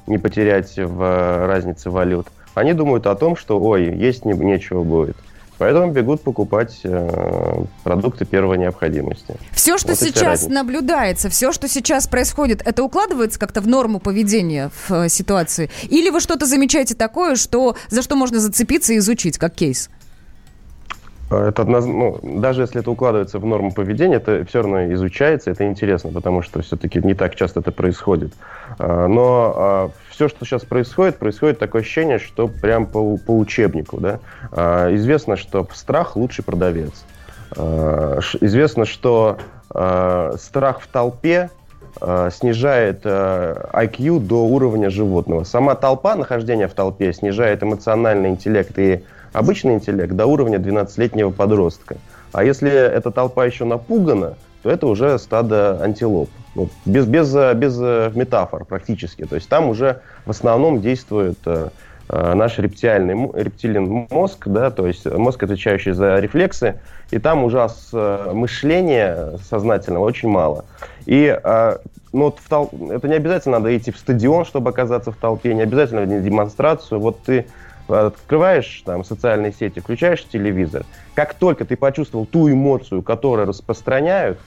не 0.05 0.19
потерять 0.19 0.77
в 0.77 1.47
разнице 1.47 1.89
валют. 1.89 2.27
Они 2.53 2.73
думают 2.73 3.07
о 3.07 3.15
том, 3.15 3.35
что, 3.35 3.59
ой, 3.59 3.85
есть 3.85 4.23
не- 4.23 4.33
нечего 4.33 4.83
будет. 4.83 5.17
Поэтому 5.57 5.91
бегут 5.91 6.21
покупать 6.21 6.81
э, 6.83 7.63
продукты 7.83 8.25
первой 8.25 8.57
необходимости. 8.57 9.35
Все, 9.51 9.77
что 9.77 9.89
Вот 9.89 9.99
сейчас 9.99 10.47
наблюдается, 10.47 11.29
все, 11.29 11.51
что 11.53 11.67
сейчас 11.69 12.07
происходит, 12.07 12.61
это 12.65 12.83
укладывается 12.83 13.39
как-то 13.39 13.61
в 13.61 13.67
норму 13.67 13.99
поведения 13.99 14.69
в 14.87 14.91
э, 14.91 15.09
ситуации? 15.09 15.69
Или 15.83 16.09
вы 16.09 16.19
что-то 16.19 16.45
замечаете 16.45 16.93
такое, 16.95 17.35
что, 17.35 17.75
за 17.89 18.01
что 18.01 18.15
можно 18.15 18.39
зацепиться 18.39 18.93
и 18.93 18.97
изучить, 18.97 19.37
как 19.37 19.55
кейс? 19.55 19.89
А, 21.31 21.49
Это 21.49 21.61
одноз- 21.63 21.85
ну, 21.85 22.19
даже 22.41 22.61
если 22.63 22.81
это 22.81 22.91
укладывается 22.91 23.39
в 23.39 23.45
норму 23.45 23.71
поведения, 23.71 24.15
это 24.17 24.45
все 24.45 24.61
равно 24.61 24.93
изучается, 24.93 25.51
это 25.51 25.65
интересно, 25.65 26.11
потому 26.11 26.41
что 26.41 26.61
все-таки 26.61 26.99
не 26.99 27.13
так 27.13 27.35
часто 27.35 27.61
это 27.61 27.71
происходит. 27.71 28.33
А, 28.77 29.07
Но 29.07 29.91
все, 30.15 30.29
что 30.29 30.45
сейчас 30.45 30.63
происходит, 30.63 31.17
происходит 31.17 31.59
такое 31.59 31.81
ощущение, 31.81 32.19
что 32.19 32.47
прям 32.47 32.85
по, 32.85 33.17
по 33.17 33.37
учебнику. 33.37 33.99
Да? 33.99 34.19
А, 34.51 34.93
Известно, 34.95 35.35
что 35.35 35.67
страх 35.73 36.15
лучший 36.15 36.43
продавец. 36.43 37.03
А, 37.57 38.19
Известно, 38.39 38.85
что 38.85 39.37
а, 39.69 40.33
страх 40.39 40.79
в 40.79 40.87
толпе 40.87 41.49
а, 41.99 42.29
снижает 42.29 43.01
а, 43.03 43.69
IQ 43.73 44.21
до 44.21 44.45
уровня 44.45 44.89
животного. 44.89 45.43
Сама 45.43 45.75
толпа, 45.75 46.15
нахождение 46.15 46.69
в 46.69 46.73
толпе, 46.73 47.11
снижает 47.11 47.61
эмоциональный 47.61 48.29
интеллект 48.29 48.79
и 48.79 49.03
обычный 49.33 49.73
интеллект 49.73 50.13
до 50.13 50.27
уровня 50.27 50.59
12-летнего 50.59 51.31
подростка. 51.31 51.97
А 52.31 52.45
если 52.45 52.71
эта 52.71 53.11
толпа 53.11 53.45
еще 53.45 53.65
напугана, 53.65 54.35
то 54.65 54.71
это 54.71 54.87
уже 54.87 55.19
стадо 55.19 55.79
антилоп. 55.79 56.27
Ну, 56.55 56.69
без, 56.85 57.05
без, 57.05 57.35
э, 57.35 57.53
без 57.53 57.79
э, 57.79 58.11
метафор 58.15 58.65
практически. 58.65 59.23
То 59.23 59.35
есть 59.35 59.47
там 59.47 59.69
уже 59.69 60.01
в 60.25 60.31
основном 60.31 60.81
действует 60.81 61.37
э, 61.45 61.69
э, 62.09 62.33
наш 62.33 62.57
рептильный, 62.57 63.29
рептилиан 63.35 64.07
мозг, 64.09 64.47
да, 64.47 64.71
то 64.71 64.87
есть 64.87 65.05
мозг, 65.05 65.43
отвечающий 65.43 65.91
за 65.91 66.17
рефлексы, 66.17 66.79
и 67.11 67.19
там 67.19 67.43
уже 67.43 67.67
мышления 68.33 69.37
сознательного 69.47 70.03
очень 70.03 70.29
мало. 70.29 70.65
И 71.05 71.39
э, 71.43 71.77
ну, 72.11 72.23
вот 72.23 72.39
в 72.39 72.49
тол- 72.49 72.91
это 72.91 73.07
не 73.07 73.17
обязательно 73.17 73.59
надо 73.59 73.77
идти 73.77 73.91
в 73.91 73.97
стадион, 73.99 74.45
чтобы 74.45 74.71
оказаться 74.71 75.11
в 75.11 75.17
толпе, 75.17 75.53
не 75.53 75.61
обязательно 75.61 76.07
на 76.07 76.21
демонстрацию. 76.21 76.99
Вот 76.99 77.21
ты 77.21 77.45
открываешь 77.87 78.81
там 78.85 79.03
социальные 79.03 79.53
сети, 79.53 79.79
включаешь 79.79 80.23
телевизор, 80.25 80.85
как 81.13 81.33
только 81.35 81.65
ты 81.65 81.75
почувствовал 81.75 82.25
ту 82.25 82.49
эмоцию, 82.51 83.01
которую 83.01 83.47
распространяют 83.47 84.39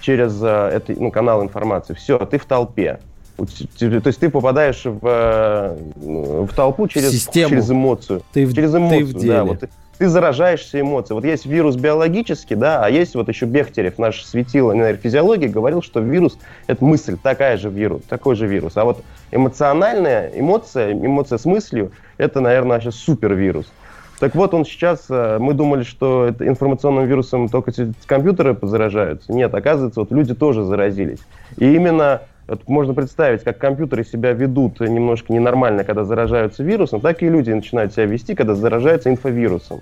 через 0.00 0.40
э, 0.42 0.46
это, 0.74 0.92
ну, 0.98 1.10
канал 1.10 1.42
информации, 1.42 1.94
все, 1.94 2.18
ты 2.18 2.38
в 2.38 2.44
толпе. 2.44 3.00
То 3.36 3.44
есть 3.84 4.18
ты 4.18 4.30
попадаешь 4.30 4.84
в, 4.84 5.00
э, 5.02 5.76
в 5.94 6.48
толпу 6.54 6.88
через, 6.88 7.10
Систему. 7.12 7.50
через 7.50 7.70
эмоцию. 7.70 8.22
Ты 8.32 8.46
в- 8.46 8.54
через 8.54 8.72
ты 8.72 8.78
в 8.78 8.80
эмоцию, 8.80 9.06
деле. 9.20 9.32
да. 9.32 9.44
Вот 9.44 9.62
ты, 9.98 10.08
заражаешься 10.08 10.80
эмоцией. 10.80 11.14
Вот 11.14 11.24
есть 11.24 11.46
вирус 11.46 11.76
биологический, 11.76 12.54
да, 12.54 12.84
а 12.84 12.90
есть 12.90 13.14
вот 13.14 13.28
еще 13.28 13.46
Бехтерев, 13.46 13.98
наш 13.98 14.24
светило 14.24 14.72
нейрофизиологии, 14.72 15.48
говорил, 15.48 15.82
что 15.82 16.00
вирус– 16.00 16.38
это 16.66 16.84
мысль, 16.84 17.16
такая 17.22 17.56
же 17.56 17.68
вирус, 17.70 18.02
такой 18.08 18.36
же 18.36 18.46
вирус. 18.46 18.76
А 18.76 18.84
вот 18.84 19.02
эмоциональная 19.30 20.30
эмоция, 20.34 20.92
эмоция 20.92 21.38
с 21.38 21.44
мыслью– 21.44 21.92
это, 22.18 22.40
наверное, 22.40 22.80
сейчас 22.80 22.96
супервирус. 22.96 23.66
Так 24.18 24.34
вот, 24.34 24.54
он 24.54 24.64
сейчас, 24.64 25.06
э, 25.10 25.36
мы 25.38 25.52
думали, 25.52 25.82
что 25.82 26.24
это 26.24 26.48
информационным 26.48 27.06
вирусом 27.06 27.48
только 27.48 27.70
те- 27.72 27.92
компьютеры 28.06 28.56
заражаются. 28.62 29.30
Нет, 29.30 29.54
оказывается, 29.54 30.00
вот 30.00 30.10
люди 30.10 30.34
тоже 30.34 30.64
заразились. 30.64 31.20
И 31.58 31.74
именно 31.74 32.22
вот 32.46 32.68
можно 32.68 32.94
представить, 32.94 33.42
как 33.42 33.58
компьютеры 33.58 34.04
себя 34.04 34.32
ведут 34.32 34.80
немножко 34.80 35.32
ненормально, 35.32 35.84
когда 35.84 36.04
заражаются 36.04 36.62
вирусом, 36.62 37.00
так 37.00 37.22
и 37.22 37.28
люди 37.28 37.50
начинают 37.50 37.92
себя 37.92 38.06
вести, 38.06 38.34
когда 38.34 38.54
заражаются 38.54 39.10
инфовирусом. 39.10 39.80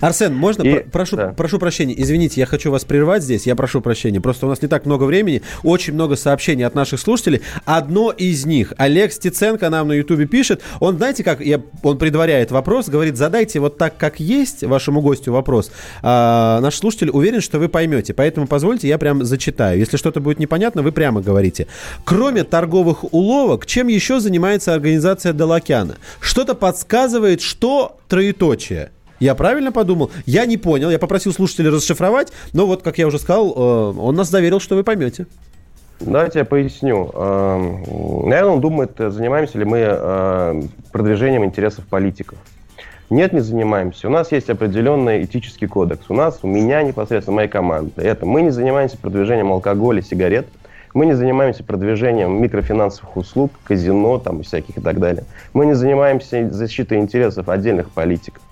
Арсен, 0.00 0.34
можно? 0.34 0.62
И- 0.62 0.74
Про- 0.74 0.90
прошу, 0.90 1.16
да. 1.16 1.28
прошу 1.28 1.58
прощения. 1.58 1.94
Извините, 2.00 2.40
я 2.40 2.46
хочу 2.46 2.70
вас 2.70 2.84
прервать 2.84 3.22
здесь. 3.22 3.46
Я 3.46 3.56
прошу 3.56 3.80
прощения. 3.80 4.20
Просто 4.20 4.46
у 4.46 4.48
нас 4.48 4.62
не 4.62 4.68
так 4.68 4.86
много 4.86 5.04
времени. 5.04 5.42
Очень 5.62 5.94
много 5.94 6.16
сообщений 6.16 6.64
от 6.64 6.74
наших 6.74 7.00
слушателей. 7.00 7.42
Одно 7.64 8.10
из 8.10 8.46
них. 8.46 8.72
Олег 8.78 9.12
Стеценко 9.12 9.70
нам 9.70 9.88
на 9.88 9.92
Ютубе 9.92 10.26
пишет. 10.26 10.62
Он, 10.80 10.96
знаете, 10.96 11.24
как 11.24 11.40
я, 11.40 11.60
он 11.82 11.98
предваряет 11.98 12.50
вопрос, 12.50 12.88
говорит, 12.88 13.16
задайте 13.16 13.60
вот 13.60 13.78
так, 13.78 13.96
как 13.96 14.20
есть 14.20 14.62
вашему 14.62 15.00
гостю 15.00 15.32
вопрос. 15.32 15.70
А, 16.02 16.60
наш 16.60 16.76
слушатель 16.76 17.10
уверен, 17.10 17.40
что 17.40 17.58
вы 17.58 17.68
поймете. 17.68 18.14
Поэтому 18.14 18.46
позвольте, 18.46 18.88
я 18.88 18.98
прям 18.98 19.24
зачитаю. 19.24 19.78
Если 19.78 19.96
что-то 19.96 20.20
будет 20.20 20.38
непонятно, 20.38 20.82
вы 20.82 20.92
прямо 20.92 21.20
говорите. 21.20 21.66
Кроме 22.04 22.44
торговых 22.44 23.12
уловок, 23.12 23.66
чем 23.66 23.88
еще 23.88 24.20
занимается 24.20 24.74
организация 24.74 25.32
Далакяна? 25.32 25.96
Что-то 26.20 26.54
подсказывает, 26.54 27.40
что 27.40 27.98
троеточие. 28.08 28.90
Я 29.20 29.34
правильно 29.34 29.72
подумал? 29.72 30.10
Я 30.26 30.46
не 30.46 30.56
понял. 30.56 30.90
Я 30.90 30.98
попросил 30.98 31.32
слушателей 31.32 31.70
расшифровать, 31.70 32.32
но 32.52 32.66
вот, 32.66 32.82
как 32.82 32.98
я 32.98 33.06
уже 33.06 33.18
сказал, 33.18 33.52
э, 33.54 33.98
он 33.98 34.14
нас 34.14 34.30
заверил, 34.30 34.60
что 34.60 34.76
вы 34.76 34.84
поймете. 34.84 35.26
Давайте 36.00 36.40
я 36.40 36.44
поясню. 36.44 37.10
Эм, 37.14 38.28
Наверное, 38.28 38.52
он 38.52 38.60
думает, 38.60 38.92
занимаемся 38.98 39.58
ли 39.58 39.64
мы 39.64 39.78
э, 39.80 40.62
продвижением 40.92 41.44
интересов 41.44 41.86
политиков. 41.86 42.38
Нет, 43.08 43.32
не 43.32 43.40
занимаемся. 43.40 44.08
У 44.08 44.10
нас 44.10 44.32
есть 44.32 44.50
определенный 44.50 45.24
этический 45.24 45.66
кодекс. 45.66 46.06
У 46.08 46.14
нас, 46.14 46.40
у 46.42 46.48
меня 46.48 46.82
непосредственно, 46.82 47.36
моей 47.36 47.48
команды. 47.48 48.02
Это 48.02 48.26
мы 48.26 48.42
не 48.42 48.50
занимаемся 48.50 48.98
продвижением 48.98 49.52
алкоголя, 49.52 50.02
сигарет. 50.02 50.46
Мы 50.92 51.06
не 51.06 51.12
занимаемся 51.12 51.62
продвижением 51.62 52.42
микрофинансовых 52.42 53.16
услуг, 53.16 53.52
казино 53.64 54.18
там, 54.18 54.42
всяких 54.42 54.78
и 54.78 54.80
так 54.80 54.98
далее. 54.98 55.24
Мы 55.52 55.66
не 55.66 55.74
занимаемся 55.74 56.50
защитой 56.50 56.98
интересов 56.98 57.48
отдельных 57.48 57.90
политиков. 57.90 58.42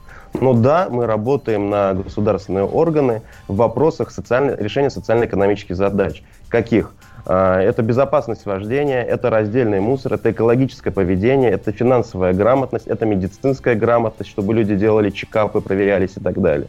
Но 0.41 0.53
да, 0.53 0.89
мы 0.91 1.07
работаем 1.07 1.71
на 1.71 1.95
государственные 1.95 2.65
органы 2.65 3.23
в 3.49 3.57
вопросах 3.57 4.11
социально- 4.11 4.57
решения 4.57 4.91
социально-экономических 4.91 5.77
задач. 5.77 6.23
Каких? 6.49 6.93
А, 7.27 7.61
Это 7.61 7.83
безопасность 7.83 8.45
вождения, 8.45 9.03
это 9.03 9.31
раздельный 9.31 9.81
мусор, 9.81 10.15
это 10.15 10.31
экологическое 10.31 10.93
поведение, 10.93 11.51
это 11.53 11.73
финансовая 11.73 12.35
грамотность, 12.35 12.87
это 12.87 13.07
медицинская 13.07 13.75
грамотность, 13.75 14.31
чтобы 14.31 14.55
люди 14.55 14.77
делали 14.77 15.11
чекапы, 15.11 15.61
проверялись 15.61 16.17
и 16.17 16.21
так 16.21 16.41
далее. 16.41 16.69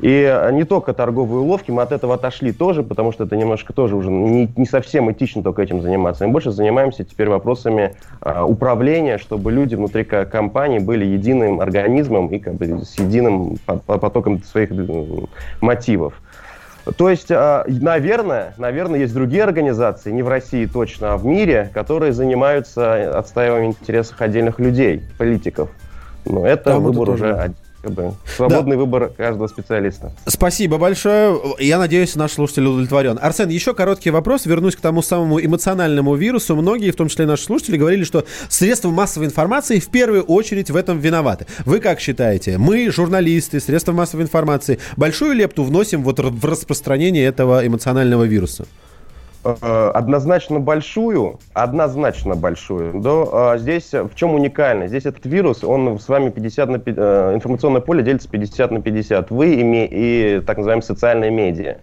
И 0.00 0.24
а, 0.24 0.50
не 0.50 0.64
только 0.64 0.92
торговые 0.92 1.40
уловки, 1.42 1.70
мы 1.70 1.82
от 1.82 1.92
этого 1.92 2.14
отошли 2.14 2.52
тоже, 2.52 2.82
потому 2.82 3.12
что 3.12 3.24
это 3.24 3.36
немножко 3.36 3.72
тоже 3.72 3.96
уже 3.96 4.10
не, 4.10 4.50
не 4.56 4.66
совсем 4.66 5.10
этично 5.10 5.42
только 5.42 5.62
этим 5.62 5.82
заниматься. 5.82 6.26
Мы 6.26 6.32
больше 6.32 6.50
занимаемся 6.50 7.04
теперь 7.04 7.28
вопросами 7.28 7.94
а, 8.20 8.44
управления, 8.44 9.18
чтобы 9.18 9.52
люди 9.52 9.74
внутри 9.74 10.04
ко- 10.04 10.24
компании 10.26 10.78
были 10.78 11.04
единым 11.04 11.60
организмом 11.60 12.28
и 12.28 12.38
как 12.38 12.54
бы 12.54 12.84
с 12.84 12.98
единым 12.98 13.58
по- 13.66 13.78
по- 13.78 13.98
потоком 13.98 14.42
своих 14.42 14.70
м, 14.70 15.28
мотивов. 15.60 16.14
То 16.96 17.10
есть, 17.10 17.28
наверное, 17.28 18.54
наверное, 18.56 19.00
есть 19.00 19.12
другие 19.12 19.42
организации, 19.44 20.10
не 20.10 20.22
в 20.22 20.28
России 20.28 20.64
точно, 20.64 21.12
а 21.12 21.16
в 21.18 21.26
мире, 21.26 21.70
которые 21.74 22.12
занимаются 22.12 23.18
отстаиванием 23.18 23.72
интересов 23.72 24.18
отдельных 24.20 24.58
людей, 24.58 25.02
политиков. 25.18 25.68
Но 26.24 26.46
это 26.46 26.70
это 26.70 26.78
выбор 26.78 27.06
тоже. 27.08 27.24
уже 27.24 27.52
как 27.88 28.04
бы, 28.04 28.14
свободный 28.36 28.76
выбор 28.76 29.08
каждого 29.16 29.46
специалиста. 29.48 30.12
Спасибо 30.26 30.78
большое. 30.78 31.40
Я 31.58 31.78
надеюсь, 31.78 32.14
наш 32.16 32.32
слушатель 32.32 32.66
удовлетворен. 32.66 33.18
Арсен, 33.20 33.48
еще 33.48 33.74
короткий 33.74 34.10
вопрос. 34.10 34.46
Вернусь 34.46 34.76
к 34.76 34.80
тому 34.80 35.02
самому 35.02 35.40
эмоциональному 35.40 36.14
вирусу. 36.14 36.56
Многие, 36.56 36.90
в 36.90 36.96
том 36.96 37.08
числе 37.08 37.26
наши 37.26 37.44
слушатели, 37.44 37.76
говорили, 37.76 38.04
что 38.04 38.24
средства 38.48 38.90
массовой 38.90 39.26
информации 39.26 39.78
в 39.78 39.88
первую 39.88 40.22
очередь 40.22 40.70
в 40.70 40.76
этом 40.76 40.98
виноваты. 40.98 41.46
Вы 41.64 41.80
как 41.80 42.00
считаете? 42.00 42.58
Мы, 42.58 42.90
журналисты, 42.90 43.60
средства 43.60 43.92
массовой 43.92 44.24
информации, 44.24 44.78
большую 44.96 45.34
лепту 45.34 45.64
вносим 45.64 46.02
вот 46.02 46.18
в 46.18 46.44
распространение 46.44 47.24
этого 47.24 47.66
эмоционального 47.66 48.24
вируса? 48.24 48.66
Э, 49.44 49.90
Однозначно 49.94 50.58
большую, 50.60 51.40
однозначно 51.54 52.34
большую. 52.36 52.96
Но 52.96 53.30
а, 53.32 53.58
здесь 53.58 53.92
в 53.92 54.14
чем 54.14 54.34
уникально? 54.34 54.88
Здесь 54.88 55.06
этот 55.06 55.24
вирус, 55.26 55.62
он 55.64 55.98
с 55.98 56.08
вами 56.08 56.30
50 56.30 56.68
на, 56.68 56.78
пи- 56.78 56.94
э, 56.96 57.34
информационное 57.34 57.80
поле 57.80 58.02
делится 58.02 58.28
50 58.28 58.70
на 58.72 58.82
50. 58.82 59.30
Вы 59.30 59.54
и, 59.54 59.62
ме- 59.62 59.86
и 59.90 60.40
так 60.40 60.56
называемые 60.58 60.82
социальные 60.82 61.30
медиа. 61.30 61.78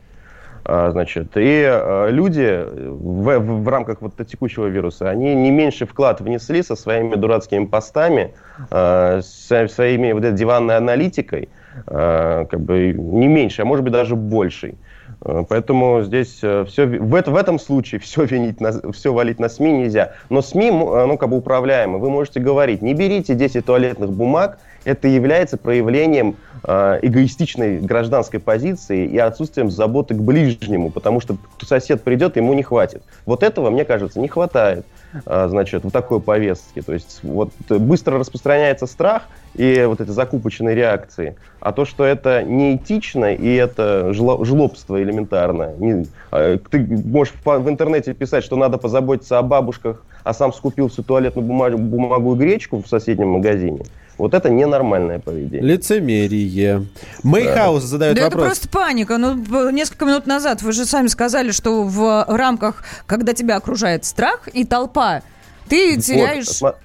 А, 0.65 0.91
Значит, 0.91 1.37
и 1.37 1.63
э, 1.67 2.09
люди 2.11 2.65
в, 2.67 3.39
в- 3.39 3.63
в 3.63 3.69
рамках 3.69 4.01
вот 4.01 4.15
текущего 4.27 4.67
вируса, 4.67 5.09
они 5.09 5.35
не 5.35 5.51
меньше 5.51 5.85
вклад 5.85 6.21
внесли 6.21 6.63
со 6.63 6.75
своими 6.75 7.15
дурацкими 7.15 7.65
постами, 7.65 8.33
э, 8.71 9.21
со 9.23 9.67
своими 9.67 10.11
вот 10.13 10.23
этой 10.25 10.37
диванной 10.37 10.77
аналитикой, 10.77 11.49
э, 11.87 12.45
как 12.49 12.61
бы 12.61 12.93
не 12.93 13.27
меньше, 13.27 13.61
а 13.63 13.65
может 13.65 13.83
быть 13.83 13.93
даже 13.93 14.15
большей. 14.15 14.79
Э, 15.25 15.43
Поэтому 15.47 16.03
здесь 16.03 16.35
все, 16.37 16.85
в, 16.85 17.15
это- 17.15 17.31
в 17.31 17.35
этом 17.35 17.59
случае 17.59 17.99
все, 17.99 18.23
винить 18.23 18.61
на, 18.61 18.91
все 18.91 19.11
валить 19.13 19.39
на 19.39 19.49
СМИ 19.49 19.71
нельзя. 19.71 20.13
Но 20.29 20.41
СМИ, 20.41 20.67
м, 20.69 20.83
э, 20.83 21.05
ну, 21.07 21.17
как 21.17 21.29
бы 21.29 21.37
управляемы. 21.37 21.97
Вы 21.99 22.09
можете 22.09 22.39
говорить, 22.39 22.81
не 22.81 22.93
берите 22.93 23.33
10 23.35 23.65
туалетных 23.65 24.11
бумаг, 24.11 24.59
это 24.85 25.07
является 25.07 25.57
проявлением 25.57 26.35
э, 26.63 26.99
эгоистичной 27.01 27.79
гражданской 27.79 28.39
позиции 28.39 29.05
и 29.07 29.17
отсутствием 29.17 29.71
заботы 29.71 30.13
к 30.13 30.19
ближнему, 30.19 30.91
потому 30.91 31.19
что 31.19 31.37
сосед 31.63 32.03
придет, 32.03 32.37
ему 32.37 32.53
не 32.53 32.61
хватит. 32.63 33.01
Вот 33.25 33.41
этого, 33.43 33.71
мне 33.71 33.83
кажется, 33.83 34.19
не 34.19 34.27
хватает, 34.27 34.85
э, 34.85 34.85
значит, 35.25 35.83
в 35.83 35.91
такой 35.91 36.19
повестке. 36.19 36.81
То 36.81 36.93
есть 36.93 37.19
вот 37.23 37.51
э, 37.69 37.77
быстро 37.77 38.19
распространяется 38.19 38.85
страх 38.87 39.23
и 39.53 39.83
вот 39.87 40.01
эти 40.01 40.09
закупочные 40.09 40.75
реакции, 40.75 41.37
а 41.59 41.71
то, 41.71 41.85
что 41.85 42.03
это 42.03 42.43
неэтично 42.43 43.33
и 43.33 43.53
это 43.55 44.11
жло- 44.11 44.43
жлобство 44.43 45.01
элементарное. 45.01 45.75
Не- 45.77 46.07
э, 46.31 46.57
ты 46.69 46.79
можешь 46.79 47.33
в 47.43 47.69
интернете 47.69 48.13
писать, 48.13 48.43
что 48.43 48.55
надо 48.55 48.77
позаботиться 48.77 49.37
о 49.39 49.41
бабушках, 49.41 50.05
а 50.23 50.33
сам 50.33 50.51
скупил 50.53 50.89
всю 50.89 51.03
туалетную 51.03 51.45
бумагу, 51.45 51.77
бумагу 51.77 52.35
и 52.35 52.37
гречку 52.37 52.81
в 52.81 52.87
соседнем 52.87 53.29
магазине. 53.29 53.81
Вот 54.17 54.33
это 54.33 54.49
ненормальное 54.49 55.19
поведение. 55.19 55.61
Лицемерие. 55.61 56.85
Мейхаус 57.23 57.83
задает 57.83 58.15
Да 58.15 58.27
это 58.27 58.37
вопрос. 58.37 58.57
просто 58.57 58.69
паника. 58.69 59.17
Ну, 59.17 59.69
несколько 59.71 60.05
минут 60.05 60.25
назад 60.25 60.61
вы 60.61 60.71
же 60.71 60.85
сами 60.85 61.07
сказали, 61.07 61.51
что 61.51 61.83
в 61.83 62.25
рамках, 62.27 62.83
когда 63.05 63.33
тебя 63.33 63.57
окружает 63.57 64.05
страх 64.05 64.47
и 64.51 64.65
толпа, 64.65 65.21
ты 65.67 65.99
теряешь... 65.99 66.61
Вот, 66.61 66.77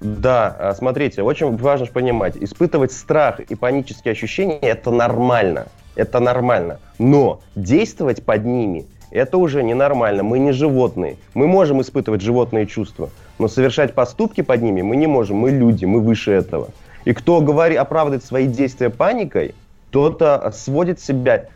Да, 0.00 0.56
а, 0.58 0.74
смотрите, 0.74 1.22
очень 1.22 1.56
важно 1.56 1.86
понимать, 1.86 2.36
испытывать 2.36 2.92
страх 2.92 3.40
и 3.40 3.54
панические 3.54 4.12
ощущения– 4.12 4.58
это 4.60 4.90
нормально, 4.90 5.68
это 5.94 6.20
нормально. 6.20 6.80
Но 6.98 7.40
действовать 7.54 8.24
под 8.24 8.44
ними– 8.44 8.86
это 9.10 9.38
уже 9.38 9.62
ненормально. 9.62 10.22
Мы 10.22 10.38
не 10.38 10.52
животные. 10.52 11.16
Мы 11.34 11.46
можем 11.46 11.80
испытывать 11.80 12.20
животные 12.20 12.66
чувства, 12.66 13.10
но 13.38 13.48
совершать 13.48 13.94
поступки 13.94 14.40
под 14.40 14.62
ними 14.62 14.82
мы 14.82 14.96
не 14.96 15.06
можем. 15.06 15.36
Мы 15.36 15.50
люди, 15.50 15.84
мы 15.84 16.00
выше 16.00 16.32
этого. 16.32 16.68
И 17.04 17.12
кто 17.12 17.40
говорит, 17.40 17.78
оправдывает 17.78 18.24
свои 18.24 18.46
действия 18.46 18.90
паникой, 18.90 19.54
тот 19.90 20.20
а, 20.22 20.50
сводит 20.52 21.00
себя 21.00 21.46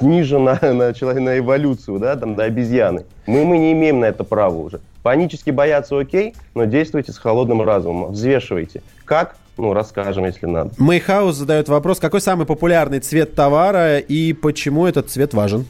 ниже 0.00 0.38
на, 0.38 0.58
на, 0.62 0.92
на 0.92 1.38
эволюцию, 1.38 1.98
да, 1.98 2.16
там, 2.16 2.34
до 2.34 2.44
обезьяны. 2.44 3.04
Мы, 3.26 3.44
мы 3.44 3.58
не 3.58 3.72
имеем 3.72 4.00
на 4.00 4.06
это 4.06 4.24
права 4.24 4.56
уже. 4.56 4.80
Панически 5.02 5.50
бояться 5.50 5.98
окей, 5.98 6.34
но 6.54 6.64
действуйте 6.64 7.12
с 7.12 7.18
холодным 7.18 7.62
разумом, 7.62 8.12
взвешивайте. 8.12 8.82
Как? 9.04 9.36
Ну, 9.56 9.72
расскажем, 9.72 10.24
если 10.24 10.46
надо. 10.46 10.70
Мейхаус 10.78 11.36
задает 11.36 11.68
вопрос, 11.68 11.98
какой 11.98 12.20
самый 12.20 12.46
популярный 12.46 13.00
цвет 13.00 13.34
товара 13.34 13.98
и 13.98 14.32
почему 14.32 14.86
этот 14.86 15.10
цвет 15.10 15.34
важен? 15.34 15.66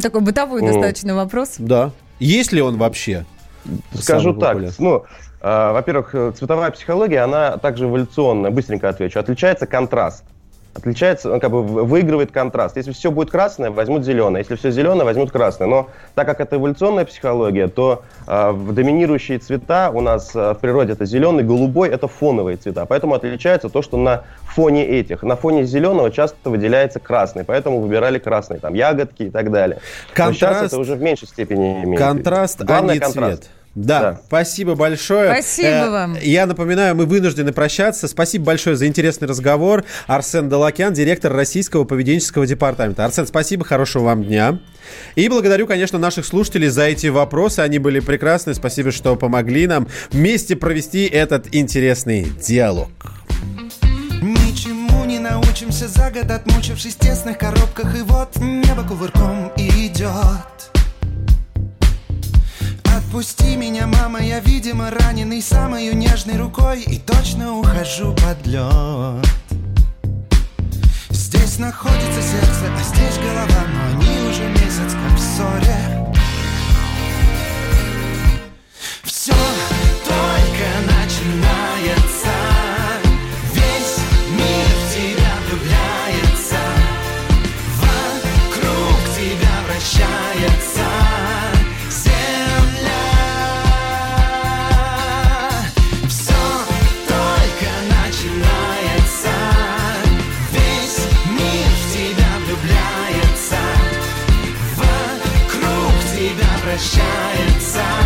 Такой 0.00 0.20
бытовой 0.20 0.62
достаточно 0.62 1.14
вопрос. 1.14 1.56
Да. 1.58 1.90
Есть 2.18 2.52
ли 2.52 2.60
он 2.60 2.76
вообще? 2.76 3.24
Скажу 3.94 4.34
так, 4.34 4.58
ну, 4.78 5.04
а, 5.40 5.72
во-первых, 5.72 6.14
э, 6.14 6.32
цветовая 6.36 6.70
психология, 6.70 7.20
она 7.20 7.56
также 7.56 7.84
эволюционная, 7.86 8.50
быстренько 8.50 8.88
отвечу. 8.88 9.18
Отличается 9.18 9.66
контраст. 9.66 10.24
Отличается, 10.72 11.40
как 11.40 11.50
бы 11.50 11.62
выигрывает 11.62 12.30
контраст. 12.30 12.76
Если 12.76 12.92
все 12.92 13.10
будет 13.10 13.30
красное, 13.30 13.70
возьмут 13.70 14.04
зеленое. 14.04 14.42
Если 14.42 14.54
все 14.54 14.70
зеленое, 14.70 15.04
возьмут 15.04 15.32
красное. 15.32 15.66
Но 15.66 15.88
так 16.14 16.26
как 16.26 16.40
это 16.40 16.56
эволюционная 16.56 17.04
психология, 17.04 17.66
то 17.66 18.02
а, 18.26 18.52
в 18.52 18.72
доминирующие 18.72 19.38
цвета 19.40 19.90
у 19.92 20.00
нас 20.00 20.30
а, 20.34 20.54
в 20.54 20.58
природе 20.58 20.92
это 20.92 21.04
зеленый, 21.06 21.42
голубой, 21.42 21.88
это 21.88 22.06
фоновые 22.06 22.56
цвета. 22.56 22.86
Поэтому 22.86 23.14
отличается 23.14 23.68
то, 23.68 23.82
что 23.82 23.96
на 23.96 24.22
фоне 24.44 24.86
этих, 24.86 25.24
на 25.24 25.34
фоне 25.34 25.64
зеленого 25.64 26.10
часто 26.12 26.48
выделяется 26.48 27.00
красный. 27.00 27.42
Поэтому 27.42 27.80
выбирали 27.80 28.20
красный, 28.20 28.60
там 28.60 28.74
ягодки 28.74 29.24
и 29.24 29.30
так 29.30 29.50
далее. 29.50 29.80
Но 30.16 30.32
сейчас 30.32 30.50
Контраст- 30.50 30.66
это 30.72 30.78
уже 30.78 30.94
в 30.94 31.02
меньшей 31.02 31.26
степени 31.26 31.82
имеет. 31.82 31.98
Контраст, 32.00 32.62
Главное 32.62 32.92
а 32.92 32.94
не 32.94 33.00
контраст. 33.00 33.42
цвет. 33.42 33.50
Да, 33.76 34.00
Да. 34.00 34.20
спасибо 34.26 34.74
большое. 34.74 35.30
Спасибо 35.32 35.68
Э, 35.68 35.90
вам. 35.90 36.18
Я 36.20 36.46
напоминаю, 36.46 36.96
мы 36.96 37.06
вынуждены 37.06 37.52
прощаться. 37.52 38.08
Спасибо 38.08 38.46
большое 38.46 38.74
за 38.76 38.86
интересный 38.88 39.28
разговор. 39.28 39.84
Арсен 40.08 40.48
Далакян, 40.48 40.92
директор 40.92 41.32
Российского 41.32 41.84
поведенческого 41.84 42.46
департамента. 42.46 43.04
Арсен, 43.04 43.26
спасибо, 43.28 43.64
хорошего 43.64 44.04
вам 44.04 44.24
дня. 44.24 44.58
И 45.14 45.28
благодарю, 45.28 45.68
конечно, 45.68 45.98
наших 45.98 46.26
слушателей 46.26 46.68
за 46.68 46.82
эти 46.84 47.06
вопросы. 47.06 47.60
Они 47.60 47.78
были 47.78 48.00
прекрасны. 48.00 48.54
Спасибо, 48.54 48.90
что 48.90 49.14
помогли 49.14 49.68
нам 49.68 49.86
вместе 50.10 50.56
провести 50.56 51.06
этот 51.06 51.54
интересный 51.54 52.24
диалог. 52.44 52.88
Ничему 54.20 55.04
не 55.04 55.18
научимся 55.20 55.86
за 55.88 56.10
год, 56.10 56.30
отмучившись 56.30 56.94
в 56.94 56.98
тесных 56.98 57.38
коробках 57.38 57.96
И 57.96 58.02
вот 58.02 58.36
небо 58.36 58.82
кувырком 58.86 59.52
идет 59.56 60.70
Отпусти 63.10 63.56
меня, 63.56 63.88
мама, 63.88 64.22
я, 64.22 64.38
видимо, 64.38 64.88
раненый 64.88 65.42
Самою 65.42 65.96
нежной 65.96 66.36
рукой 66.36 66.82
и 66.82 66.96
точно 66.96 67.58
ухожу 67.58 68.14
под 68.14 68.46
лед. 68.46 69.26
Здесь 71.08 71.58
находится 71.58 72.22
сердце, 72.22 72.72
а 72.72 72.82
здесь 72.84 73.18
голова 73.18 73.66
Но 73.74 73.98
они 73.98 74.30
уже 74.30 74.48
месяц 74.50 74.92
как 74.92 75.18
в 75.18 75.20
ссоре. 75.20 76.14
Все 79.02 79.34
только 80.04 80.94
начинается 80.94 81.59
вращается 106.80 108.00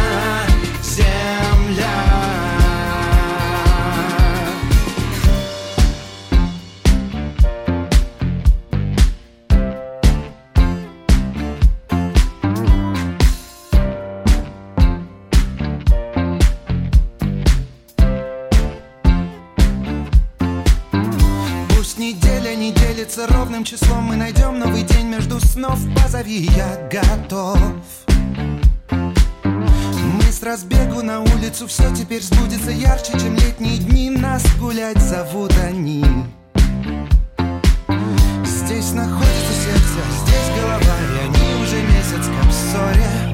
делится 23.05 23.27
ровным 23.27 23.65
числом 23.65 24.05
Мы 24.05 24.17
найдем 24.17 24.59
новый 24.59 24.83
день 24.83 25.07
между 25.07 25.39
снов. 25.39 25.79
Позови, 25.95 26.49
я 26.57 26.89
готов 26.91 27.59
разбегу 30.45 31.03
на 31.03 31.21
улицу 31.21 31.67
Все 31.67 31.95
теперь 31.95 32.23
сбудется 32.23 32.71
ярче, 32.71 33.13
чем 33.13 33.35
летние 33.35 33.79
дни. 33.79 34.11
Нас 34.11 34.45
гулять 34.59 35.01
зовут 35.01 35.53
они. 35.59 36.05
Здесь 38.45 38.93
находится 38.93 39.53
сердце, 39.65 40.01
здесь 40.23 40.61
голова 40.61 40.97
И 41.15 41.27
они 41.27 41.63
уже 41.63 41.83
месяц 41.83 42.27
как 42.27 42.47
в 42.47 42.53
ссоре 42.53 43.34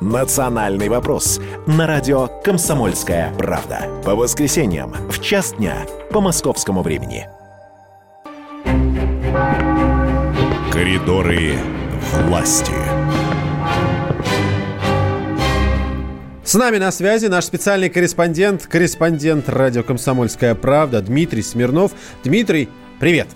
«Национальный 0.00 0.88
вопрос» 0.88 1.40
на 1.66 1.88
радио 1.88 2.28
«Комсомольская 2.44 3.34
правда». 3.36 3.88
По 4.04 4.14
воскресеньям 4.14 4.92
в 5.10 5.20
час 5.20 5.54
дня 5.54 5.86
по 6.12 6.20
московскому 6.20 6.82
времени. 6.82 7.26
Коридоры 10.72 11.54
власти. 12.12 12.72
С 16.44 16.54
нами 16.54 16.78
на 16.78 16.92
связи 16.92 17.26
наш 17.26 17.44
специальный 17.46 17.90
корреспондент, 17.90 18.66
корреспондент 18.68 19.48
радио 19.48 19.82
«Комсомольская 19.82 20.54
правда» 20.54 21.02
Дмитрий 21.02 21.42
Смирнов. 21.42 21.90
Дмитрий, 22.22 22.68
привет. 23.00 23.26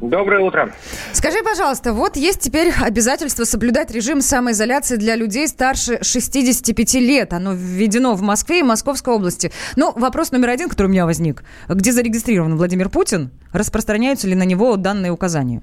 Доброе 0.00 0.40
утро. 0.40 0.72
Скажи, 1.12 1.38
пожалуйста, 1.44 1.92
вот 1.92 2.16
есть 2.16 2.40
теперь 2.40 2.72
обязательство 2.82 3.44
соблюдать 3.44 3.92
режим 3.92 4.20
самоизоляции 4.20 4.96
для 4.96 5.14
людей 5.14 5.46
старше 5.46 5.98
65 6.02 6.94
лет. 6.94 7.32
Оно 7.32 7.52
введено 7.54 8.14
в 8.14 8.22
Москве 8.22 8.60
и 8.60 8.62
Московской 8.62 9.14
области. 9.14 9.52
Ну, 9.76 9.92
вопрос 9.94 10.32
номер 10.32 10.50
один, 10.50 10.68
который 10.68 10.88
у 10.88 10.90
меня 10.90 11.06
возник. 11.06 11.44
Где 11.68 11.92
зарегистрирован 11.92 12.56
Владимир 12.56 12.88
Путин? 12.88 13.30
Распространяются 13.52 14.26
ли 14.26 14.34
на 14.34 14.44
него 14.44 14.76
данные 14.76 15.12
указания? 15.12 15.62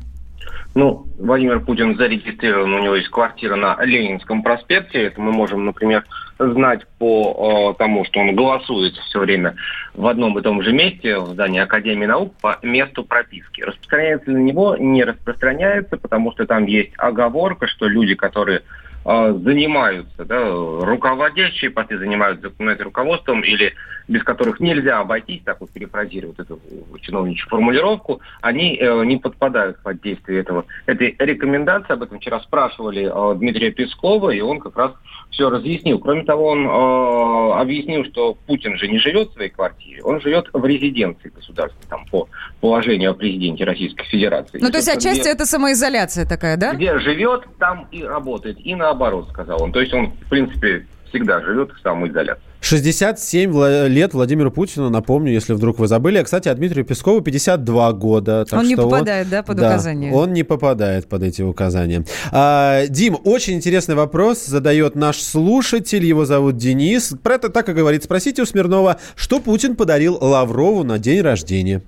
Ну, 0.73 1.05
Владимир 1.19 1.59
Путин 1.59 1.97
зарегистрирован, 1.97 2.73
у 2.73 2.79
него 2.79 2.95
есть 2.95 3.09
квартира 3.09 3.55
на 3.57 3.77
Ленинском 3.83 4.41
проспекте. 4.41 5.03
Это 5.03 5.19
мы 5.19 5.33
можем, 5.33 5.65
например, 5.65 6.05
знать 6.39 6.87
по 6.97 7.73
э, 7.73 7.77
тому, 7.77 8.05
что 8.05 8.21
он 8.21 8.33
голосует 8.35 8.93
все 8.93 9.19
время 9.19 9.55
в 9.93 10.07
одном 10.07 10.39
и 10.39 10.41
том 10.41 10.61
же 10.61 10.71
месте 10.71 11.19
в 11.19 11.27
здании 11.27 11.59
Академии 11.59 12.05
наук 12.05 12.33
по 12.41 12.57
месту 12.63 13.03
прописки. 13.03 13.61
Распространяется 13.61 14.31
ли 14.31 14.37
на 14.37 14.43
него? 14.43 14.77
Не 14.77 15.03
распространяется, 15.03 15.97
потому 15.97 16.31
что 16.31 16.45
там 16.45 16.65
есть 16.65 16.93
оговорка, 16.97 17.67
что 17.67 17.87
люди, 17.87 18.15
которые 18.15 18.61
занимаются, 19.03 20.25
да, 20.25 20.49
руководящие 20.49 21.71
посты 21.71 21.97
занимаются 21.97 22.49
документным 22.49 22.87
руководством 22.89 23.41
или 23.41 23.73
без 24.07 24.23
которых 24.23 24.59
нельзя 24.59 24.99
обойтись, 24.99 25.41
так 25.43 25.61
вот 25.61 25.71
перефразировать 25.71 26.37
эту 26.39 26.59
чиновничью 27.01 27.47
формулировку, 27.49 28.21
они 28.41 28.77
э, 28.77 29.05
не 29.05 29.17
подпадают 29.17 29.81
под 29.81 30.01
действие 30.01 30.41
этого, 30.41 30.65
этой 30.85 31.15
рекомендации. 31.17 31.93
Об 31.93 32.03
этом 32.03 32.19
вчера 32.19 32.39
спрашивали 32.41 33.09
э, 33.09 33.37
Дмитрия 33.37 33.71
Пескова, 33.71 34.31
и 34.31 34.41
он 34.41 34.59
как 34.59 34.77
раз 34.77 34.91
все 35.29 35.49
разъяснил. 35.49 35.99
Кроме 35.99 36.23
того, 36.23 36.47
он 36.47 36.67
э, 36.67 37.61
объяснил, 37.61 38.03
что 38.05 38.33
Путин 38.47 38.77
же 38.77 38.87
не 38.87 38.99
живет 38.99 39.29
в 39.29 39.33
своей 39.33 39.49
квартире, 39.49 40.03
он 40.03 40.19
живет 40.19 40.49
в 40.51 40.65
резиденции 40.65 41.29
государственной, 41.29 41.87
там, 41.89 42.05
по 42.07 42.27
положению 42.59 43.11
о 43.11 43.13
президенте 43.13 43.63
Российской 43.63 44.05
Федерации. 44.05 44.59
Ну, 44.61 44.69
то 44.69 44.77
есть 44.77 44.89
отчасти 44.89 45.21
где- 45.21 45.31
это 45.31 45.45
самоизоляция 45.45 46.25
такая, 46.25 46.57
да? 46.57 46.73
где 46.73 46.99
живет, 46.99 47.45
там 47.59 47.87
и 47.91 48.03
работает. 48.03 48.57
И 48.59 48.75
наоборот, 48.91 49.29
сказал 49.29 49.61
он. 49.63 49.71
То 49.71 49.79
есть 49.79 49.93
он, 49.93 50.11
в 50.25 50.29
принципе, 50.29 50.85
всегда 51.09 51.41
живет 51.41 51.71
в 51.71 51.81
самоизоляции. 51.81 52.41
67 52.61 53.49
вла- 53.51 53.87
лет 53.87 54.13
Владимиру 54.13 54.51
Путину, 54.51 54.89
напомню, 54.89 55.31
если 55.33 55.53
вдруг 55.53 55.79
вы 55.79 55.87
забыли. 55.87 56.19
А, 56.19 56.23
кстати, 56.23 56.47
а 56.47 56.53
Дмитрию 56.53 56.85
Пескову 56.85 57.21
52 57.21 57.91
года. 57.93 58.45
так 58.47 58.59
Он 58.59 58.67
не 58.67 58.75
попадает, 58.75 59.29
да, 59.29 59.41
под 59.41 59.57
указания? 59.57 60.13
он 60.13 60.31
не 60.33 60.43
попадает 60.43 61.09
под 61.09 61.23
эти 61.23 61.41
указания. 61.41 62.05
А, 62.31 62.85
Дим, 62.87 63.17
очень 63.23 63.55
интересный 63.55 63.95
вопрос 63.95 64.45
задает 64.45 64.95
наш 64.95 65.17
слушатель. 65.17 66.05
Его 66.05 66.25
зовут 66.25 66.57
Денис. 66.57 67.13
Про 67.23 67.35
это 67.35 67.49
так 67.49 67.67
и 67.69 67.73
говорит. 67.73 68.03
Спросите 68.03 68.43
у 68.43 68.45
Смирнова, 68.45 68.97
что 69.15 69.39
Путин 69.39 69.75
подарил 69.75 70.17
Лаврову 70.21 70.83
на 70.83 70.99
день 70.99 71.21
рождения. 71.21 71.81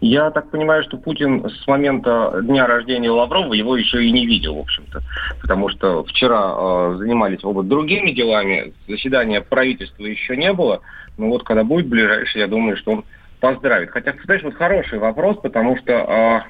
Я 0.00 0.30
так 0.30 0.50
понимаю, 0.50 0.84
что 0.84 0.96
Путин 0.96 1.48
с 1.50 1.66
момента 1.66 2.40
дня 2.42 2.66
рождения 2.66 3.10
Лаврова 3.10 3.52
его 3.52 3.76
еще 3.76 4.04
и 4.04 4.12
не 4.12 4.26
видел, 4.26 4.54
в 4.54 4.60
общем-то. 4.60 5.00
Потому 5.40 5.68
что 5.70 6.04
вчера 6.04 6.54
э, 6.56 6.96
занимались 6.98 7.42
оба 7.42 7.64
другими 7.64 8.12
делами, 8.12 8.72
заседания 8.86 9.40
правительства 9.40 10.04
еще 10.04 10.36
не 10.36 10.52
было. 10.52 10.82
Но 11.16 11.28
вот 11.28 11.42
когда 11.42 11.64
будет 11.64 11.88
ближайший, 11.88 12.42
я 12.42 12.46
думаю, 12.46 12.76
что 12.76 12.92
он 12.92 13.04
поздравит. 13.40 13.90
Хотя, 13.90 14.12
кстати, 14.12 14.44
вот 14.44 14.54
хороший 14.54 15.00
вопрос, 15.00 15.38
потому 15.42 15.76
что 15.78 15.92
э, 15.92 16.40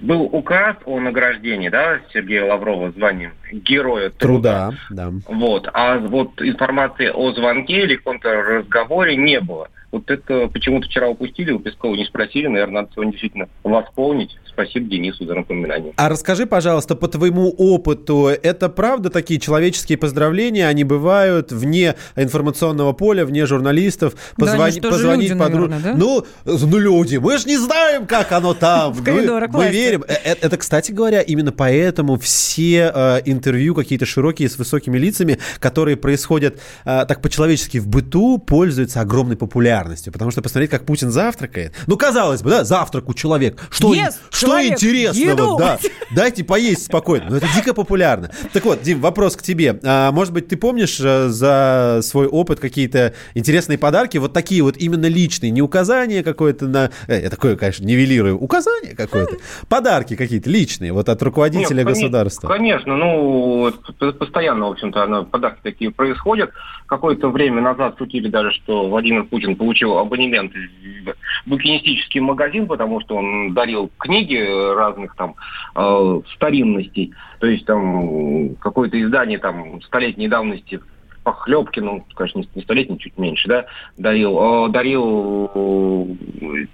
был 0.00 0.22
указ 0.22 0.76
о 0.84 1.00
награждении, 1.00 1.68
да, 1.68 2.00
Сергея 2.12 2.46
Лаврова 2.46 2.90
званием 2.92 3.32
Героя 3.52 4.10
Труда. 4.10 4.70
Труда, 4.88 5.10
да. 5.10 5.12
Вот. 5.28 5.68
А 5.72 5.98
вот 5.98 6.40
информации 6.40 7.10
о 7.12 7.32
звонке 7.32 7.82
или 7.82 7.96
каком-то 7.96 8.30
разговоре 8.30 9.16
не 9.16 9.40
было. 9.40 9.68
Вот 9.94 10.10
это 10.10 10.48
почему-то 10.48 10.88
вчера 10.88 11.08
упустили, 11.08 11.52
у 11.52 11.60
Пескова 11.60 11.94
не 11.94 12.04
спросили. 12.04 12.48
Наверное, 12.48 12.82
надо 12.82 12.92
сегодня 12.94 13.12
действительно 13.12 13.48
восполнить. 13.62 14.36
Спасибо 14.54 14.88
Денису 14.88 15.26
за 15.26 15.34
напоминание. 15.34 15.92
А 15.96 16.08
расскажи, 16.08 16.46
пожалуйста, 16.46 16.94
по 16.94 17.08
твоему 17.08 17.50
опыту, 17.50 18.28
это 18.42 18.68
правда 18.68 19.10
такие 19.10 19.38
человеческие 19.40 19.98
поздравления, 19.98 20.68
они 20.68 20.84
бывают 20.84 21.50
вне 21.52 21.96
информационного 22.16 22.92
поля, 22.92 23.26
вне 23.26 23.46
журналистов? 23.46 24.14
Да, 24.36 24.46
позвонить 24.46 24.82
люди, 24.84 25.32
подру- 25.32 25.68
наверное, 25.68 25.80
да? 25.80 25.94
Ну, 25.96 26.24
ну, 26.44 26.78
люди, 26.78 27.16
мы 27.16 27.36
же 27.38 27.46
не 27.48 27.56
знаем, 27.58 28.06
как 28.06 28.30
оно 28.32 28.54
там. 28.54 28.92
В 28.92 29.00
Мы- 29.00 29.04
коридорах 29.04 29.50
Мы 29.52 29.68
верим. 29.70 30.04
Э, 30.06 30.14
э, 30.24 30.36
Это, 30.40 30.56
кстати 30.56 30.92
говоря, 30.92 31.20
именно 31.20 31.50
поэтому 31.52 32.16
все 32.18 32.92
э, 32.94 33.20
интервью 33.24 33.74
какие-то 33.74 34.06
широкие 34.06 34.48
с 34.48 34.56
высокими 34.56 34.98
лицами, 34.98 35.38
которые 35.58 35.96
происходят 35.96 36.60
так 36.84 37.20
по-человечески 37.22 37.78
в 37.78 37.88
быту, 37.88 38.38
пользуются 38.38 39.00
огромной 39.00 39.36
популярностью. 39.36 40.12
Потому 40.12 40.30
что 40.30 40.42
посмотреть, 40.42 40.70
как 40.70 40.84
Путин 40.86 41.10
завтракает. 41.10 41.72
Ну, 41.86 41.96
казалось 41.96 42.42
бы, 42.42 42.50
да, 42.50 42.64
завтрак 42.64 43.08
у 43.08 43.14
человека. 43.14 43.58
Что, 43.70 43.94
Ест 43.94 44.20
что 44.46 44.66
интересного? 44.66 45.30
еду. 45.30 45.56
Да, 45.58 45.78
дайте 46.10 46.44
поесть 46.44 46.86
спокойно. 46.86 47.26
Но 47.30 47.36
это 47.36 47.46
дико 47.54 47.74
популярно. 47.74 48.30
Так 48.52 48.64
вот, 48.64 48.82
Дим, 48.82 49.00
вопрос 49.00 49.36
к 49.36 49.42
тебе. 49.42 49.78
А, 49.84 50.12
может 50.12 50.32
быть, 50.32 50.48
ты 50.48 50.56
помнишь 50.56 50.98
э, 51.00 51.28
за 51.28 52.00
свой 52.02 52.26
опыт 52.26 52.60
какие-то 52.60 53.14
интересные 53.34 53.78
подарки? 53.78 54.18
Вот 54.18 54.32
такие 54.32 54.62
вот 54.62 54.76
именно 54.76 55.06
личные, 55.06 55.50
не 55.50 55.62
указания 55.62 56.22
какое-то 56.22 56.66
на... 56.66 56.90
Э, 57.08 57.22
я 57.22 57.30
такое, 57.30 57.56
конечно, 57.56 57.84
нивелирую. 57.84 58.38
Указание 58.38 58.94
какое-то. 58.94 59.36
Подарки 59.68 60.16
какие-то 60.16 60.50
личные, 60.50 60.92
вот 60.92 61.08
от 61.08 61.22
руководителя 61.22 61.78
Нет, 61.78 61.86
государства. 61.86 62.48
Конечно, 62.48 62.96
ну, 62.96 63.72
постоянно, 64.18 64.68
в 64.68 64.72
общем-то, 64.72 65.26
подарки 65.30 65.60
такие 65.62 65.90
происходят. 65.90 66.50
Какое-то 66.86 67.30
время 67.30 67.62
назад 67.62 67.96
шутили 67.98 68.28
даже, 68.28 68.52
что 68.52 68.88
Владимир 68.88 69.24
Путин 69.24 69.56
получил 69.56 69.98
абонемент 69.98 70.52
в 70.52 71.48
букинистический 71.48 72.20
магазин, 72.20 72.66
потому 72.66 73.00
что 73.00 73.16
он 73.16 73.54
дарил 73.54 73.90
книги 73.98 74.33
разных 74.40 75.14
там 75.16 75.34
э, 75.74 76.20
старинностей. 76.34 77.12
То 77.40 77.46
есть 77.46 77.66
там 77.66 78.54
какое-то 78.56 79.00
издание 79.00 79.38
там 79.38 79.80
столетней 79.82 80.28
давности 80.28 80.80
похлебки, 81.24 81.80
ну, 81.80 82.04
конечно, 82.14 82.44
не- 82.54 82.62
столетний, 82.62 82.98
чуть 82.98 83.18
меньше, 83.18 83.48
да, 83.48 83.66
дарил. 83.96 84.68
Дарил, 84.68 86.16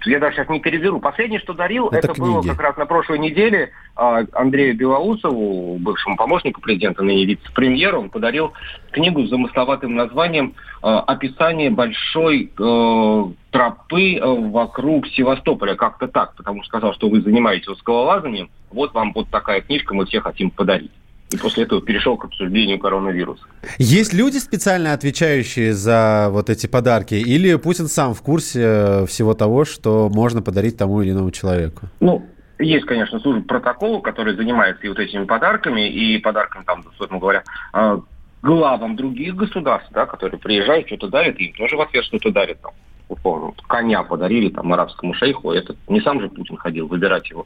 я 0.05 0.19
даже 0.19 0.35
сейчас 0.35 0.49
не 0.49 0.59
переберу. 0.59 0.99
Последнее, 0.99 1.39
что 1.39 1.53
дарил, 1.53 1.87
Это 1.87 2.11
это, 2.11 2.21
было 2.21 2.41
как 2.41 2.59
раз 2.59 2.77
на 2.77 2.85
прошлой 2.85 3.19
неделе 3.19 3.71
а, 3.95 4.23
Андрею 4.33 4.75
Белоусову, 4.75 5.77
бывшему 5.79 6.17
помощнику 6.17 6.61
президента, 6.61 7.03
ныне 7.03 7.25
вице-премьеру, 7.25 8.01
он 8.01 8.09
подарил 8.09 8.53
книгу 8.91 9.25
с 9.25 9.29
замысловатым 9.29 9.95
названием 9.95 10.53
а, 10.81 10.99
«Описание 11.01 11.69
большой 11.69 12.51
э, 12.57 13.23
тропы 13.51 14.15
э, 14.15 14.21
вокруг 14.25 15.07
Севастополя». 15.07 15.75
Как-то 15.75 16.07
так, 16.07 16.35
потому 16.35 16.63
что 16.63 16.69
сказал, 16.69 16.93
что 16.93 17.09
вы 17.09 17.21
занимаетесь 17.21 17.77
скалолазанием, 17.79 18.49
вот 18.71 18.93
вам 18.93 19.13
вот 19.13 19.29
такая 19.29 19.61
книжка, 19.61 19.93
мы 19.93 20.05
все 20.05 20.19
хотим 20.19 20.49
подарить. 20.49 20.91
И 21.31 21.37
после 21.37 21.63
этого 21.63 21.81
перешел 21.81 22.17
к 22.17 22.25
обсуждению 22.25 22.77
коронавируса. 22.77 23.43
Есть 23.77 24.13
люди, 24.13 24.37
специально 24.37 24.93
отвечающие 24.93 25.73
за 25.73 26.27
вот 26.29 26.49
эти 26.49 26.67
подарки? 26.67 27.15
Или 27.15 27.55
Путин 27.55 27.87
сам 27.87 28.13
в 28.13 28.21
курсе 28.21 28.61
э, 28.61 29.05
всего 29.05 29.33
того, 29.33 29.63
что 29.63 30.09
можно 30.09 30.41
подарить 30.41 30.77
тому 30.77 31.01
или 31.01 31.11
иному 31.11 31.31
человеку? 31.31 31.87
Ну, 32.01 32.25
есть, 32.59 32.85
конечно, 32.85 33.19
служба 33.19 33.43
протокола, 33.43 34.01
который 34.01 34.35
занимается 34.35 34.85
и 34.85 34.89
вот 34.89 34.99
этими 34.99 35.23
подарками, 35.23 35.89
и 35.89 36.17
подарками, 36.17 36.63
там, 36.65 36.83
собственно 36.97 37.19
говоря, 37.19 37.43
э, 37.73 37.99
главам 38.41 38.95
других 38.95 39.35
государств, 39.35 39.89
да, 39.93 40.05
которые 40.05 40.39
приезжают, 40.39 40.87
что-то 40.87 41.07
дарят, 41.07 41.39
им 41.39 41.53
тоже 41.53 41.77
в 41.77 41.81
ответ 41.81 42.03
что-то 42.05 42.31
дарят. 42.31 42.59
Там, 42.61 42.71
условно, 43.07 43.47
вот 43.47 43.61
коня 43.67 44.03
подарили 44.03 44.49
там 44.49 44.71
арабскому 44.73 45.13
шейху, 45.13 45.51
это 45.51 45.75
не 45.87 46.01
сам 46.01 46.21
же 46.21 46.29
Путин 46.29 46.57
ходил 46.57 46.87
выбирать 46.87 47.29
его 47.29 47.45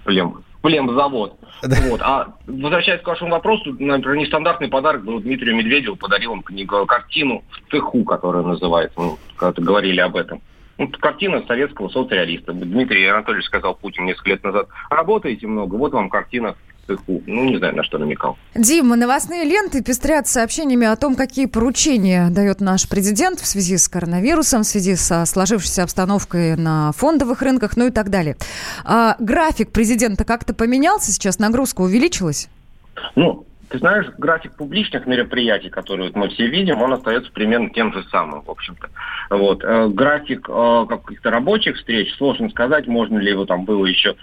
в 0.00 0.04
плем, 0.04 0.42
племзавод. 0.64 1.38
Вот. 1.62 2.00
А 2.00 2.34
возвращаясь 2.46 3.02
к 3.02 3.06
вашему 3.06 3.32
вопросу, 3.32 3.76
например, 3.78 4.16
нестандартный 4.16 4.68
подарок 4.68 5.04
был 5.04 5.20
Дмитрию 5.20 5.54
Медведеву, 5.54 5.94
подарил 5.94 6.32
он 6.32 6.42
книгу, 6.42 6.86
картину 6.86 7.44
в 7.50 7.70
цеху, 7.70 8.02
которая 8.04 8.42
называется, 8.42 8.98
ну, 8.98 9.18
когда-то 9.36 9.60
говорили 9.60 10.00
об 10.00 10.16
этом. 10.16 10.40
Ну, 10.78 10.88
картина 10.88 11.44
советского 11.46 11.90
соцреалиста. 11.90 12.54
Дмитрий 12.54 13.06
Анатольевич 13.06 13.46
сказал 13.46 13.74
Путин 13.74 14.06
несколько 14.06 14.30
лет 14.30 14.42
назад, 14.42 14.68
работаете 14.88 15.46
много, 15.46 15.74
вот 15.74 15.92
вам 15.92 16.08
картина 16.08 16.56
цеху. 16.86 17.22
Ну, 17.26 17.44
не 17.44 17.58
знаю, 17.58 17.76
на 17.76 17.84
что 17.84 17.98
намекал. 17.98 18.36
Дим, 18.54 18.88
новостные 18.88 19.44
ленты 19.44 19.82
пестрят 19.82 20.26
сообщениями 20.26 20.86
о 20.86 20.96
том, 20.96 21.14
какие 21.14 21.46
поручения 21.46 22.28
дает 22.30 22.60
наш 22.60 22.88
президент 22.88 23.40
в 23.40 23.46
связи 23.46 23.76
с 23.76 23.88
коронавирусом, 23.88 24.62
в 24.62 24.66
связи 24.66 24.94
со 24.96 25.24
сложившейся 25.26 25.82
обстановкой 25.82 26.56
на 26.56 26.92
фондовых 26.92 27.42
рынках, 27.42 27.76
ну 27.76 27.88
и 27.88 27.90
так 27.90 28.10
далее. 28.10 28.36
А, 28.84 29.16
график 29.18 29.70
президента 29.70 30.24
как-то 30.24 30.54
поменялся 30.54 31.12
сейчас? 31.12 31.38
Нагрузка 31.38 31.80
увеличилась? 31.82 32.48
Ну, 33.16 33.46
ты 33.74 33.78
знаешь, 33.78 34.06
график 34.18 34.54
публичных 34.56 35.04
мероприятий, 35.06 35.68
которые 35.68 36.08
вот 36.08 36.16
мы 36.16 36.28
все 36.28 36.46
видим, 36.46 36.80
он 36.80 36.92
остается 36.92 37.32
примерно 37.32 37.70
тем 37.70 37.92
же 37.92 38.04
самым, 38.04 38.42
в 38.42 38.50
общем-то. 38.50 38.88
Вот. 39.30 39.64
Э, 39.64 39.88
График 39.88 40.48
э, 40.48 40.86
каких-то 40.88 41.30
рабочих 41.30 41.76
встреч, 41.76 42.14
сложно 42.14 42.48
сказать, 42.50 42.86
можно 42.86 43.18
ли 43.18 43.30
его 43.30 43.46
там 43.46 43.64
было 43.64 43.84
еще 43.86 44.14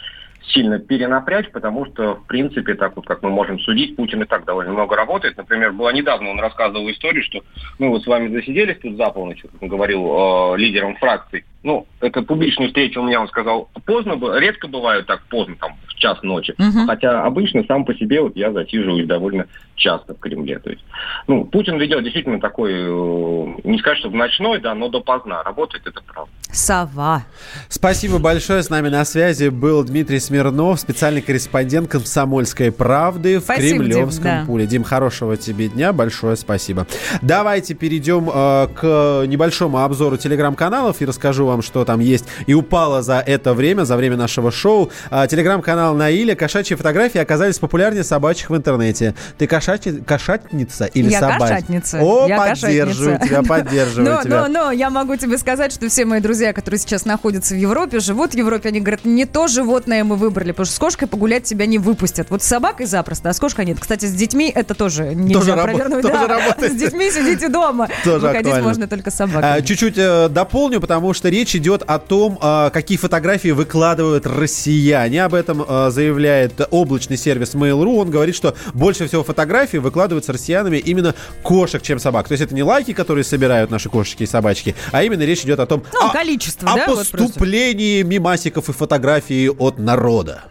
сильно 0.48 0.80
перенапрячь, 0.80 1.52
потому 1.52 1.86
что, 1.86 2.16
в 2.16 2.28
принципе, 2.28 2.76
так 2.76 2.96
вот, 2.96 3.06
как 3.06 3.22
мы 3.22 3.30
можем 3.30 3.60
судить, 3.60 3.96
Путин 3.96 4.24
и 4.24 4.26
так 4.26 4.46
довольно 4.46 4.74
много 4.74 4.96
работает. 4.96 5.38
Например, 5.38 5.72
была 5.72 5.92
недавно, 5.94 6.30
он 6.30 6.40
рассказывал 6.40 6.90
историю, 6.90 7.24
что 7.24 7.44
мы 7.80 7.90
вот 7.90 8.04
с 8.04 8.08
вами 8.08 8.34
засиделись 8.34 8.80
тут 8.80 8.98
за 8.98 9.10
полночь, 9.10 9.42
как 9.42 9.62
он 9.62 9.70
говорил 9.70 10.06
э, 10.06 10.58
лидером 10.58 10.96
фракций. 10.96 11.46
Ну, 11.64 11.86
это 12.00 12.24
публичная 12.24 12.68
встреча 12.68 13.00
у 13.00 13.04
меня, 13.04 13.22
он 13.22 13.28
сказал, 13.28 13.70
поздно, 13.86 14.18
редко 14.38 14.68
бывают 14.68 15.06
так 15.06 15.22
поздно, 15.30 15.56
там, 15.60 15.78
в 15.88 15.96
час 15.96 16.22
ночи. 16.24 16.56
Хотя 16.88 17.24
обычно 17.24 17.64
сам 17.68 17.86
по 17.86 17.94
себе 17.94 18.22
вот 18.22 18.36
я 18.36 18.52
засиживаюсь 18.52 19.08
довольно 19.08 19.46
часто 19.76 20.14
в 20.14 20.20
Кремле. 20.20 20.60
То 20.60 20.70
есть, 20.70 20.84
ну, 21.28 21.46
Путин 21.46 21.78
ведет 21.78 22.04
действительно 22.04 22.40
такой, 22.40 22.72
э, 22.74 23.56
не 23.64 23.78
сказать, 23.80 24.00
что 24.00 24.10
в 24.10 24.16
ночной, 24.16 24.60
да, 24.60 24.74
но 24.76 24.90
допоздна. 24.90 25.44
Работает, 25.44 25.86
это 25.88 26.02
правда. 26.06 26.32
Сова. 26.52 27.24
Спасибо 27.70 28.20
большое. 28.20 28.62
С 28.62 28.70
нами 28.70 28.90
на 28.90 29.06
связи 29.06 29.50
был 29.50 29.84
Дмитрий 29.84 30.20
Смирнов, 30.20 30.80
специальный 30.80 31.22
корреспондент 31.22 31.90
«Комсомольской 31.90 32.72
правды» 32.72 33.40
в 33.40 33.44
Спасибо, 33.44 33.84
Дим, 33.84 33.92
Кремлевском 33.92 34.24
да. 34.24 34.44
пуле. 34.46 34.68
Дим, 34.68 34.84
хорошего 34.84 35.38
тебе 35.38 35.70
дня. 35.70 35.94
Большое 35.94 36.36
спасибо. 36.36 36.86
Давайте 37.22 37.74
перейдем 37.74 38.30
э, 38.30 38.68
к 38.76 39.26
небольшому 39.28 39.80
обзору 39.80 40.18
телеграм-каналов 40.18 41.02
и 41.02 41.06
расскажу 41.06 41.51
вам, 41.52 41.62
что 41.62 41.86
там 41.86 42.00
есть 42.00 42.26
и 42.48 42.54
упало 42.54 43.02
за 43.02 43.20
это 43.20 43.54
время, 43.54 43.84
за 43.84 43.96
время 43.98 44.18
нашего 44.18 44.52
шоу. 44.52 44.92
А, 45.10 45.28
телеграм-канал 45.28 45.96
Наиля. 45.96 46.36
Кошачьи 46.36 46.76
фотографии 46.76 47.20
оказались 47.20 47.60
популярнее 47.60 48.04
собачьих 48.04 48.50
в 48.50 48.56
интернете. 48.56 49.16
Ты 49.38 49.46
кошачи- 49.46 50.04
кошатница 50.04 50.86
или 50.86 51.10
я 51.10 51.20
кошатница. 51.38 52.00
О, 52.02 52.28
я 52.28 52.38
поддерживаю 52.38 53.20
кошатница. 53.20 53.28
тебя, 53.28 53.44
поддерживаю 53.56 54.14
но, 54.16 54.24
тебя. 54.24 54.48
Но, 54.48 54.66
но 54.66 54.72
я 54.72 54.90
могу 54.90 55.16
тебе 55.16 55.38
сказать, 55.38 55.72
что 55.74 55.88
все 55.90 56.06
мои 56.06 56.20
друзья, 56.22 56.54
которые 56.54 56.80
сейчас 56.80 57.06
находятся 57.06 57.54
в 57.54 57.58
Европе, 57.58 58.00
живут 58.00 58.32
в 58.34 58.38
Европе, 58.38 58.70
они 58.70 58.80
говорят, 58.80 59.06
не 59.06 59.26
то 59.26 59.48
животное 59.48 60.04
мы 60.04 60.16
выбрали, 60.16 60.52
потому 60.52 60.66
что 60.66 60.76
с 60.76 60.80
кошкой 60.80 61.08
погулять 61.08 61.44
тебя 61.44 61.66
не 61.66 61.78
выпустят. 61.78 62.30
Вот 62.30 62.44
с 62.44 62.46
собакой 62.46 62.86
запросто, 62.86 63.30
а 63.30 63.34
с 63.34 63.40
кошкой 63.40 63.66
нет. 63.66 63.78
Кстати, 63.80 64.06
с 64.06 64.12
детьми 64.14 64.52
это 64.54 64.74
тоже 64.74 65.14
рабо- 65.14 65.64
провернуть. 65.64 66.02
тоже 66.02 66.14
Да, 66.14 66.28
работает. 66.28 66.72
С 66.72 66.76
детьми 66.76 67.10
сидите 67.12 67.50
дома. 67.50 67.88
Тоже 68.04 68.20
Выходить 68.28 68.46
актуально. 68.48 68.68
можно 68.68 68.88
только 68.88 69.12
с 69.12 69.16
собакой. 69.16 69.42
А, 69.44 69.62
Чуть-чуть 69.62 69.96
э, 69.98 70.30
дополню, 70.30 70.80
потому 70.80 71.14
что 71.14 71.30
речь 71.30 71.41
идет 71.56 71.84
о 71.86 72.00
том, 72.00 72.38
а, 72.42 72.70
какие 72.70 72.98
фотографии 72.98 73.50
выкладывают 73.50 74.26
россияне. 74.26 75.24
Об 75.24 75.34
этом 75.34 75.66
а, 75.68 75.90
заявляет 75.90 76.54
облачный 76.72 77.18
сервис 77.18 77.54
Mail.ru. 77.56 78.02
Он 78.02 78.10
говорит, 78.10 78.36
что 78.36 78.56
больше 78.74 79.08
всего 79.08 79.24
фотографий 79.24 79.80
выкладываются 79.80 80.32
россиянами 80.32 80.78
именно 80.78 81.16
кошек, 81.44 81.82
чем 81.82 82.00
собак. 82.00 82.28
То 82.28 82.34
есть 82.34 82.44
это 82.44 82.54
не 82.54 82.64
лайки, 82.64 82.94
которые 82.94 83.24
собирают 83.24 83.72
наши 83.72 83.90
кошечки 83.90 84.24
и 84.24 84.28
собачки, 84.28 84.76
а 84.92 85.04
именно 85.04 85.24
речь 85.24 85.42
идет 85.44 85.60
о 85.60 85.66
том, 85.66 85.84
Ну, 85.94 86.08
о, 86.08 86.12
количество, 86.12 86.72
о 86.72 86.76
да? 86.76 86.86
вот 86.88 87.10
поступлении 87.10 88.02
мимасиков 88.04 88.70
и 88.70 88.74
фотографий 88.74 89.50
от 89.50 89.80
народа. 89.80 90.44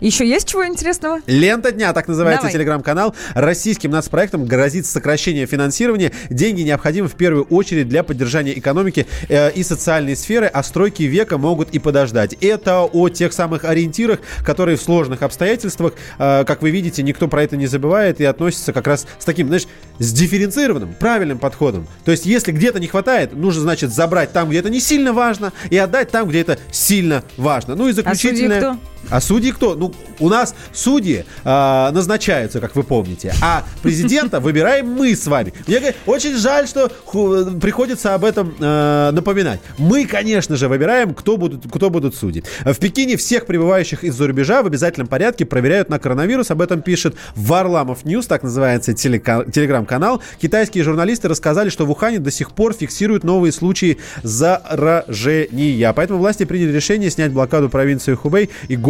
Еще 0.00 0.28
есть 0.28 0.46
чего 0.48 0.66
интересного? 0.66 1.20
Лента 1.26 1.72
дня, 1.72 1.92
так 1.92 2.06
называется 2.06 2.42
Давай. 2.42 2.52
телеграм-канал. 2.52 3.14
Российским 3.34 3.90
нацпроектам 3.90 4.44
грозит 4.46 4.86
сокращение 4.86 5.46
финансирования. 5.46 6.12
Деньги 6.30 6.62
необходимы 6.62 7.08
в 7.08 7.14
первую 7.14 7.44
очередь 7.44 7.88
для 7.88 8.04
поддержания 8.04 8.56
экономики 8.56 9.06
э, 9.28 9.50
и 9.52 9.62
социальной 9.64 10.16
сферы, 10.16 10.46
а 10.46 10.62
стройки 10.62 11.02
века 11.02 11.36
могут 11.36 11.70
и 11.70 11.78
подождать. 11.78 12.34
Это 12.40 12.82
о 12.82 13.08
тех 13.08 13.32
самых 13.32 13.64
ориентирах, 13.64 14.20
которые 14.44 14.76
в 14.76 14.82
сложных 14.82 15.22
обстоятельствах, 15.22 15.94
э, 16.18 16.44
как 16.46 16.62
вы 16.62 16.70
видите, 16.70 17.02
никто 17.02 17.26
про 17.26 17.42
это 17.42 17.56
не 17.56 17.66
забывает 17.66 18.20
и 18.20 18.24
относится 18.24 18.72
как 18.72 18.86
раз 18.86 19.06
с 19.18 19.24
таким, 19.24 19.48
знаешь, 19.48 19.66
с 19.98 20.12
дифференцированным, 20.12 20.94
правильным 20.94 21.38
подходом. 21.38 21.88
То 22.04 22.12
есть, 22.12 22.24
если 22.24 22.52
где-то 22.52 22.78
не 22.78 22.86
хватает, 22.86 23.34
нужно, 23.34 23.62
значит, 23.62 23.92
забрать 23.92 24.32
там, 24.32 24.48
где 24.48 24.60
это 24.60 24.70
не 24.70 24.80
сильно 24.80 25.12
важно, 25.12 25.52
и 25.70 25.76
отдать 25.76 26.10
там, 26.10 26.28
где 26.28 26.40
это 26.40 26.58
сильно 26.70 27.24
важно. 27.36 27.74
Ну 27.74 27.88
и 27.88 27.92
заключительное... 27.92 28.60
кто? 28.60 28.78
А 29.10 29.20
судьи 29.20 29.52
кто? 29.52 29.74
Ну, 29.74 29.92
у 30.18 30.28
нас 30.28 30.54
судьи 30.72 31.24
а, 31.44 31.90
назначаются, 31.92 32.60
как 32.60 32.76
вы 32.76 32.82
помните, 32.82 33.32
а 33.40 33.64
президента 33.82 34.38
выбираем 34.40 34.86
мы 34.88 35.14
с 35.14 35.26
вами. 35.26 35.54
Мне 35.66 35.78
говорят, 35.78 35.96
очень 36.06 36.36
жаль, 36.36 36.68
что 36.68 36.90
ху- 37.04 37.58
приходится 37.60 38.14
об 38.14 38.24
этом 38.24 38.54
а, 38.60 39.10
напоминать. 39.12 39.60
Мы, 39.78 40.04
конечно 40.04 40.56
же, 40.56 40.68
выбираем, 40.68 41.14
кто 41.14 41.36
будут, 41.36 41.64
кто 41.72 41.88
будут 41.90 42.14
судьи. 42.14 42.44
В 42.64 42.74
Пекине 42.78 43.16
всех 43.16 43.46
прибывающих 43.46 44.04
из-за 44.04 44.26
рубежа 44.26 44.62
в 44.62 44.66
обязательном 44.66 45.08
порядке 45.08 45.46
проверяют 45.46 45.88
на 45.88 45.98
коронавирус. 45.98 46.50
Об 46.50 46.60
этом 46.60 46.82
пишет 46.82 47.16
Варламов 47.34 48.04
News, 48.04 48.26
так 48.26 48.42
называется 48.42 48.92
телеграм-канал. 48.92 50.22
Китайские 50.40 50.84
журналисты 50.84 51.28
рассказали, 51.28 51.70
что 51.70 51.86
в 51.86 51.90
Ухане 51.90 52.18
до 52.18 52.30
сих 52.30 52.50
пор 52.52 52.74
фиксируют 52.74 53.24
новые 53.24 53.52
случаи 53.52 53.98
заражения. 54.22 55.92
Поэтому 55.94 56.18
власти 56.18 56.44
приняли 56.44 56.72
решение 56.72 57.10
снять 57.10 57.32
блокаду 57.32 57.70
провинции 57.70 58.14
Хубей 58.14 58.50
и 58.68 58.76
города 58.76 58.87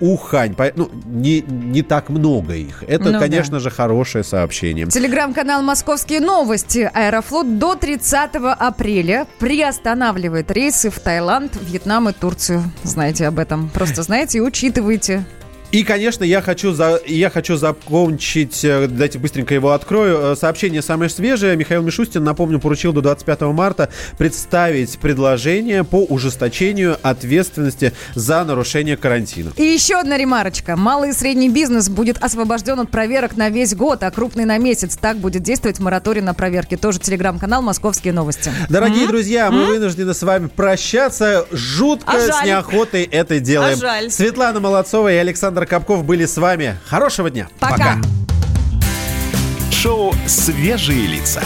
Ухань. 0.00 0.54
По- 0.54 0.72
Ну, 0.74 0.90
не, 1.06 1.40
не 1.40 1.82
так 1.82 2.08
много 2.08 2.54
их. 2.54 2.84
Это, 2.86 3.04
Ну 3.04 3.12
да. 3.12 3.18
конечно 3.18 3.60
же, 3.60 3.70
хорошее 3.70 4.24
сообщение. 4.24 4.86
Телеграм-канал 4.86 5.62
«Московские 5.62 6.20
новости». 6.20 6.90
Аэрофлот 6.92 7.58
до 7.58 7.74
30 7.74 8.54
апреля 8.58 9.26
приостанавливает 9.38 10.50
рейсы 10.50 10.90
в 10.90 10.98
Таиланд, 11.00 11.52
Вьетнам 11.60 12.08
и 12.08 12.12
Турцию. 12.12 12.62
Знаете 12.82 13.26
об 13.26 13.38
этом. 13.38 13.68
Просто 13.70 14.02
знаете 14.02 14.38
и 14.38 14.40
учитывайте. 14.40 15.24
И, 15.70 15.82
конечно, 15.84 16.24
я 16.24 16.40
хочу, 16.40 16.72
за, 16.72 16.98
я 17.06 17.28
хочу 17.28 17.56
закончить, 17.56 18.64
э, 18.64 18.86
дайте 18.86 19.18
быстренько 19.18 19.52
его 19.52 19.72
открою. 19.72 20.32
Э, 20.32 20.36
Сообщение 20.36 20.80
самое 20.80 21.10
свежее. 21.10 21.56
Михаил 21.56 21.82
Мишустин, 21.82 22.24
напомню, 22.24 22.58
поручил 22.58 22.94
до 22.94 23.02
25 23.02 23.42
марта 23.52 23.90
представить 24.16 24.98
предложение 24.98 25.84
по 25.84 26.02
ужесточению 26.04 26.96
ответственности 27.02 27.92
за 28.14 28.44
нарушение 28.44 28.96
карантина. 28.96 29.52
И 29.56 29.62
еще 29.62 29.96
одна 29.96 30.16
ремарочка. 30.16 30.74
Малый 30.74 31.10
и 31.10 31.12
средний 31.12 31.50
бизнес 31.50 31.90
будет 31.90 32.16
освобожден 32.24 32.80
от 32.80 32.90
проверок 32.90 33.36
на 33.36 33.50
весь 33.50 33.74
год, 33.74 34.02
а 34.04 34.10
крупный 34.10 34.46
на 34.46 34.56
месяц. 34.56 34.96
Так 34.96 35.18
будет 35.18 35.42
действовать 35.42 35.80
мораторий 35.80 36.22
на 36.22 36.32
проверки. 36.32 36.78
Тоже 36.78 36.98
телеграм-канал 36.98 37.60
«Московские 37.60 38.14
новости». 38.14 38.50
Дорогие 38.70 39.02
М? 39.02 39.08
друзья, 39.08 39.50
мы 39.50 39.66
вынуждены 39.66 40.14
с 40.14 40.22
вами 40.22 40.46
прощаться. 40.46 41.44
Жутко 41.52 42.12
А 42.16 42.20
с 42.20 42.46
неохотой 42.46 43.02
это 43.02 43.38
делаем. 43.38 43.76
А 43.76 43.80
жаль. 43.80 44.10
Светлана 44.10 44.60
Молодцова 44.60 45.12
и 45.12 45.16
Александр 45.16 45.57
Капков 45.66 46.04
были 46.04 46.26
с 46.26 46.36
вами. 46.36 46.76
Хорошего 46.86 47.30
дня. 47.30 47.48
Пока. 47.58 47.98
Шоу 49.70 50.14
«Свежие 50.26 51.06
лица». 51.06 51.40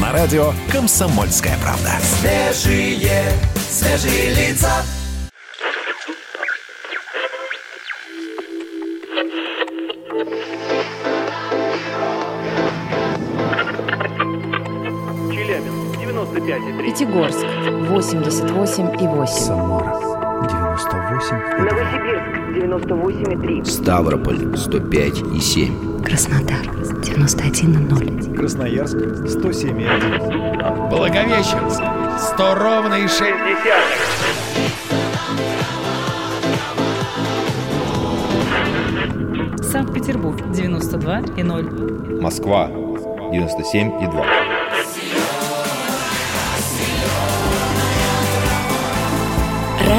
На 0.00 0.12
радио 0.12 0.52
«Комсомольская 0.72 1.56
правда». 1.62 1.92
Свежие, 2.20 3.22
свежие 3.68 4.34
лица. 4.34 4.82
Челябинск, 15.30 15.98
95,3. 15.98 16.82
Пятигорск 16.82 17.38
88,8. 17.38 19.26
Самара 19.26 20.15
98 21.16 21.64
Новосибирск, 21.64 22.26
98,3. 22.52 23.64
Ставрополь 23.64 24.54
105 24.54 25.22
и 25.34 25.40
7. 25.40 26.02
Краснодар 26.02 26.66
91,0. 26.66 28.36
Красноярск 28.36 28.96
107,1 28.96 30.90
Благовещенск 30.90 31.82
100 32.34 32.54
ровно 32.54 32.94
и 32.96 33.08
6 33.08 33.22
Санкт-Петербург 39.62 40.38
92 40.52 41.20
и 41.38 41.42
0. 41.42 42.20
Москва 42.20 42.68
97 43.32 43.98